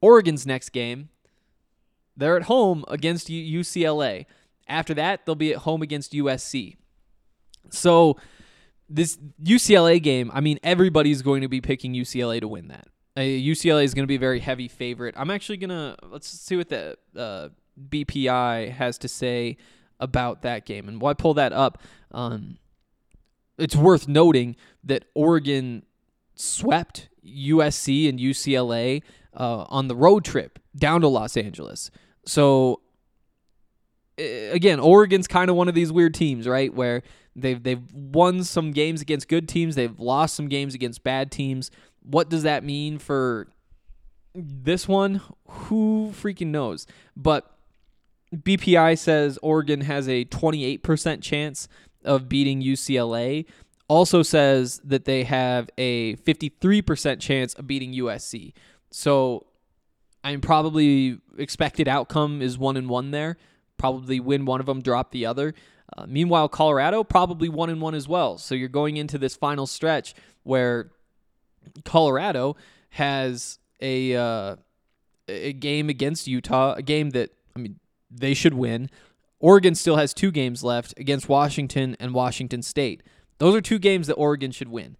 [0.01, 1.11] Oregon's next game,
[2.17, 4.27] they're at home against UCLA.
[4.67, 6.75] After that, they'll be at home against USC.
[7.71, 8.17] So
[8.89, 12.89] this UCLA game, I mean, everybody's going to be picking UCLA to win that.
[13.17, 15.15] Uh, UCLA is going to be a very heavy favorite.
[15.17, 17.49] I'm actually gonna let's see what the uh,
[17.89, 19.57] BPI has to say
[19.99, 22.59] about that game, and I pull that up, um,
[23.59, 25.85] it's worth noting that Oregon
[26.35, 29.03] swept USC and UCLA
[29.35, 31.91] uh, on the road trip down to Los Angeles.
[32.27, 32.81] So
[34.19, 36.73] eh, again, Oregon's kind of one of these weird teams, right?
[36.73, 37.03] Where
[37.35, 41.71] they've they've won some games against good teams, they've lost some games against bad teams.
[42.09, 43.49] What does that mean for
[44.35, 45.21] this one?
[45.49, 46.87] Who freaking knows?
[47.17, 47.51] But
[48.35, 51.69] BPI says Oregon has a 28% chance
[52.05, 53.47] of beating UCLA.
[53.89, 58.53] Also says that they have a 53% chance of beating USC.
[58.91, 59.47] So
[60.25, 63.37] I'm probably expected outcome is one and one there.
[63.79, 65.55] Probably win one of them, drop the other.
[65.97, 68.39] Uh, meanwhile, Colorado probably one and one as well.
[68.39, 70.91] So you're going into this final stretch where
[71.85, 72.57] Colorado
[72.91, 74.57] has a uh,
[75.29, 77.79] a game against Utah, a game that I mean
[78.11, 78.91] they should win.
[79.39, 83.03] Oregon still has two games left against Washington and Washington State.
[83.39, 84.97] Those are two games that Oregon should win.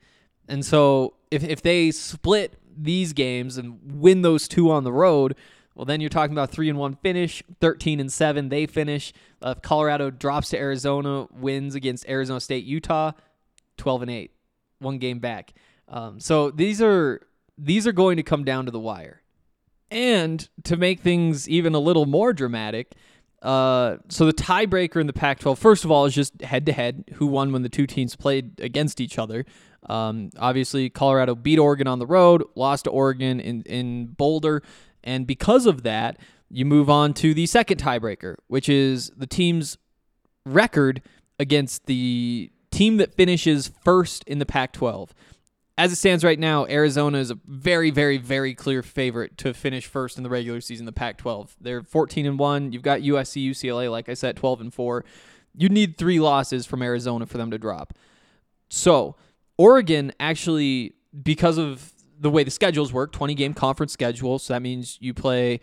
[0.49, 5.35] And so if if they split these games and win those two on the road,
[5.75, 9.13] well then you're talking about 3 and 1 finish, 13 and 7 they finish.
[9.43, 13.13] Uh, if Colorado drops to Arizona, wins against Arizona State, Utah,
[13.79, 14.31] 12 and 8,
[14.81, 15.53] one game back.
[15.89, 17.21] Um, so these are
[17.59, 19.23] these are going to come down to the wire.
[19.91, 22.93] And to make things even a little more dramatic,
[23.41, 27.05] uh, so the tiebreaker in the Pac-12, first of all, is just head-to-head.
[27.15, 29.47] Who won when the two teams played against each other?
[29.89, 34.63] Um, obviously, Colorado beat Oregon on the road, lost to Oregon in in Boulder,
[35.05, 36.19] and because of that,
[36.51, 39.79] you move on to the second tiebreaker, which is the team's
[40.45, 41.03] record
[41.39, 45.11] against the team that finishes first in the Pac-12
[45.79, 49.87] as it stands right now, Arizona is a very, very, very clear favorite to finish
[49.87, 51.51] first in the regular season, the Pac-12.
[51.61, 52.73] They're 14 and one.
[52.73, 55.05] You've got USC, UCLA, like I said, 12 and four.
[55.55, 57.93] You need three losses from Arizona for them to drop.
[58.69, 59.17] So
[59.59, 64.39] Oregon actually, because of the way the schedules work, 20 game conference schedule.
[64.39, 65.61] So that means you play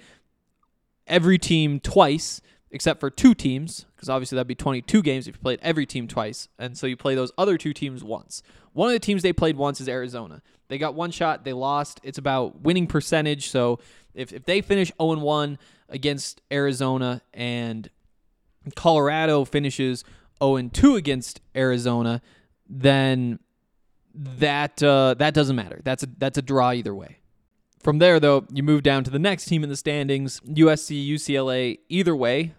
[1.08, 2.40] every team twice
[2.70, 6.08] except for two teams, because obviously that'd be 22 games if you played every team
[6.08, 6.50] twice.
[6.58, 8.42] And so you play those other two teams once.
[8.74, 10.42] One of the teams they played once is Arizona.
[10.68, 12.00] They got one shot, they lost.
[12.04, 13.50] It's about winning percentage.
[13.50, 13.80] So
[14.14, 15.58] if, if they finish 0 1
[15.90, 17.90] against Arizona and
[18.76, 20.04] Colorado finishes
[20.42, 22.22] 0 2 against Arizona,
[22.68, 23.40] then
[24.16, 25.82] that uh, that doesn't matter.
[25.84, 27.18] That's a that's a draw either way.
[27.82, 31.80] From there, though, you move down to the next team in the standings USC, UCLA.
[31.90, 32.54] Either way,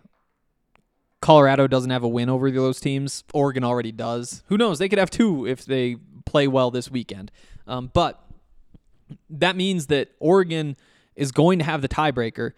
[1.24, 3.24] Colorado doesn't have a win over those teams.
[3.32, 4.42] Oregon already does.
[4.48, 4.78] Who knows?
[4.78, 5.96] They could have two if they
[6.26, 7.32] play well this weekend.
[7.66, 8.22] Um, but
[9.30, 10.76] that means that Oregon
[11.16, 12.52] is going to have the tiebreaker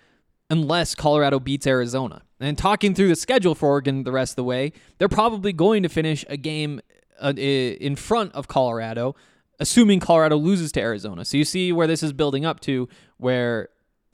[0.51, 2.23] unless Colorado beats Arizona.
[2.41, 5.85] And talking through the schedule for Oregon the rest of the way, they're probably going
[5.85, 6.81] to finish a game
[7.21, 9.15] uh, in front of Colorado,
[9.61, 11.25] assuming Colorado loses to Arizona.
[11.25, 12.89] So you see where this is building up to,
[13.19, 13.69] where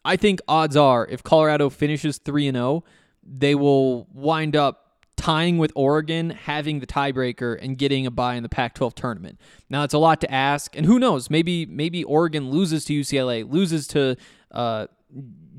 [0.05, 2.85] I think odds are if Colorado finishes 3 and 0,
[3.23, 4.83] they will wind up
[5.23, 9.41] tying with Oregon, having the tiebreaker, and getting a bye in the Pac-12 tournament.
[9.71, 11.31] Now it's a lot to ask, and who knows?
[11.31, 14.17] Maybe maybe Oregon loses to UCLA, loses to
[14.51, 14.89] uh,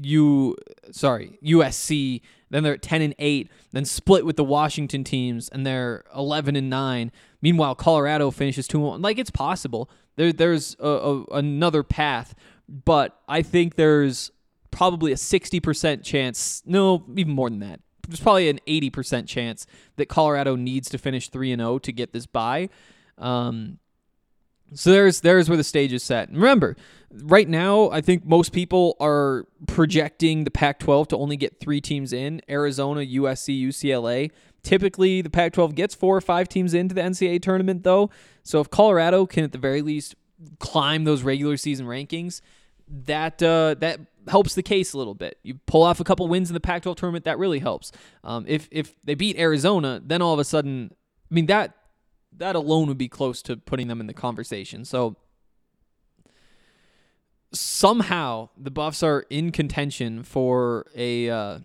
[0.02, 0.58] U,
[0.92, 2.22] sorry USC.
[2.50, 3.50] Then they're at ten and eight.
[3.72, 7.12] Then split with the Washington teams, and they're eleven and nine.
[7.42, 8.84] Meanwhile, Colorado finishes two.
[8.98, 9.90] Like it's possible.
[10.18, 12.36] There, there's a, a, another path,
[12.68, 14.32] but I think there's
[14.74, 17.80] probably a 60% chance, no, even more than that.
[18.08, 19.66] There's probably an 80% chance
[19.96, 22.70] that Colorado needs to finish 3 and 0 to get this bye.
[23.18, 23.80] Um,
[24.74, 26.30] so there's there's where the stage is set.
[26.30, 26.76] And remember,
[27.12, 32.12] right now, I think most people are projecting the Pac-12 to only get three teams
[32.12, 34.32] in: Arizona, USC, UCLA.
[34.64, 38.10] Typically, the Pac-12 gets four or five teams into the NCAA tournament, though.
[38.44, 40.16] So if Colorado can, at the very least,
[40.60, 42.42] climb those regular season rankings,
[42.88, 45.38] that uh, that helps the case a little bit.
[45.44, 47.92] You pull off a couple wins in the Pac-12 tournament, that really helps.
[48.24, 50.92] Um, if if they beat Arizona, then all of a sudden,
[51.30, 51.76] I mean that
[52.38, 54.86] that alone would be close to putting them in the conversation.
[54.86, 55.16] So
[57.54, 61.60] somehow the Buffs are in contention for a uh,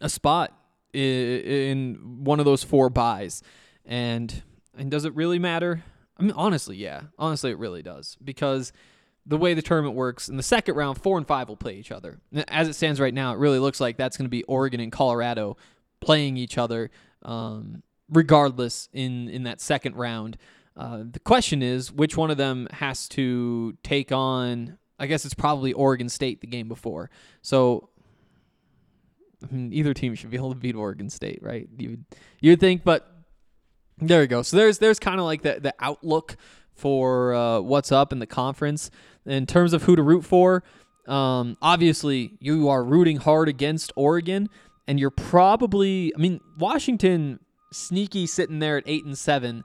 [0.00, 0.56] a spot
[0.94, 3.42] i- in one of those four byes.
[3.84, 4.42] And
[4.76, 5.82] and does it really matter?
[6.16, 7.02] I mean, honestly, yeah.
[7.18, 8.72] Honestly, it really does because
[9.26, 11.92] the way the tournament works in the second round, four and five will play each
[11.92, 12.20] other.
[12.48, 14.90] As it stands right now, it really looks like that's going to be Oregon and
[14.90, 15.56] Colorado
[16.00, 16.90] playing each other,
[17.22, 20.36] um, regardless in in that second round.
[20.76, 24.78] Uh, the question is, which one of them has to take on?
[24.98, 27.10] I guess it's probably Oregon State the game before.
[27.42, 27.90] So
[29.42, 31.68] I mean, either team should be able to beat Oregon State, right?
[31.76, 31.98] You
[32.40, 33.08] you'd think, but
[33.98, 34.42] there we go.
[34.42, 36.36] So there's there's kind of like the the outlook
[36.74, 38.90] for uh, what's up in the conference
[39.26, 40.62] in terms of who to root for.
[41.06, 44.48] Um, obviously, you are rooting hard against Oregon,
[44.86, 46.12] and you're probably.
[46.14, 47.40] I mean, Washington
[47.72, 49.64] sneaky sitting there at eight and seven.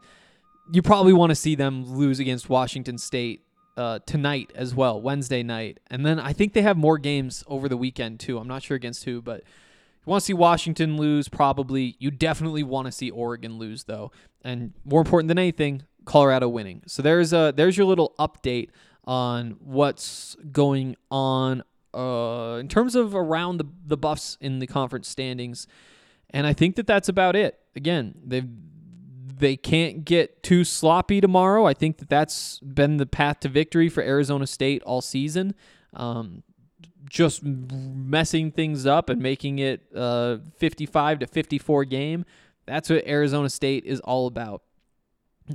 [0.71, 3.41] You probably want to see them lose against Washington State
[3.77, 7.69] uh, tonight as well, Wednesday night, and then I think they have more games over
[7.69, 8.39] the weekend too.
[8.39, 9.43] I'm not sure against who, but
[10.07, 11.95] you want to see Washington lose, probably.
[11.99, 14.11] You definitely want to see Oregon lose, though,
[14.43, 16.81] and more important than anything, Colorado winning.
[16.87, 18.69] So there's a there's your little update
[19.03, 25.07] on what's going on uh, in terms of around the the Buffs in the conference
[25.07, 25.67] standings,
[26.31, 27.59] and I think that that's about it.
[27.75, 28.43] Again, they
[29.37, 31.65] they can't get too sloppy tomorrow.
[31.65, 35.53] I think that that's been the path to victory for Arizona State all season.
[35.93, 36.43] Um,
[37.09, 42.25] just messing things up and making it a 55 to 54 game.
[42.65, 44.61] That's what Arizona State is all about.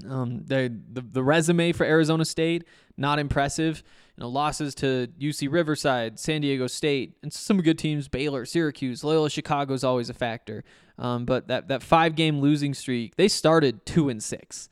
[0.08, 2.64] Um, the, the the resume for Arizona State
[2.96, 3.82] not impressive.
[4.16, 8.08] You know, losses to UC Riverside, San Diego State, and some good teams.
[8.08, 10.64] Baylor, Syracuse, Loyola Chicago is always a factor.
[10.98, 14.68] Um, but that that five game losing streak, they started two and six,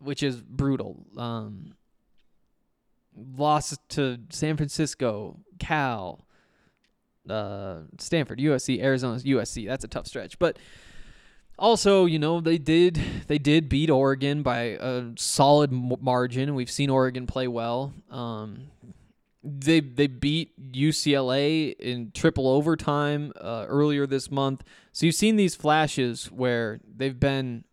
[0.00, 1.06] which is brutal.
[1.16, 1.74] Um,
[3.36, 6.26] lost to San Francisco, Cal,
[7.28, 9.66] uh, Stanford, USC, Arizona, USC.
[9.66, 10.58] That's a tough stretch, but
[11.60, 16.54] also, you know, they did they did beat Oregon by a solid margin.
[16.54, 17.92] We've seen Oregon play well.
[18.10, 18.68] Um,
[19.44, 24.64] they they beat UCLA in triple overtime uh, earlier this month.
[24.92, 27.64] So you've seen these flashes where they've been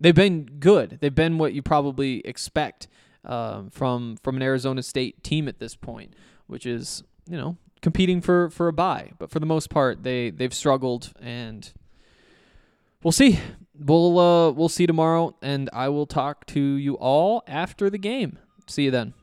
[0.00, 0.98] they've been good.
[1.00, 2.88] They've been what you probably expect
[3.24, 6.14] um, from from an Arizona State team at this point,
[6.46, 9.12] which is you know competing for for a bye.
[9.18, 11.70] But for the most part, they they've struggled, and
[13.02, 13.38] we'll see.
[13.78, 18.38] We'll uh, we'll see tomorrow, and I will talk to you all after the game.
[18.66, 19.14] See you then.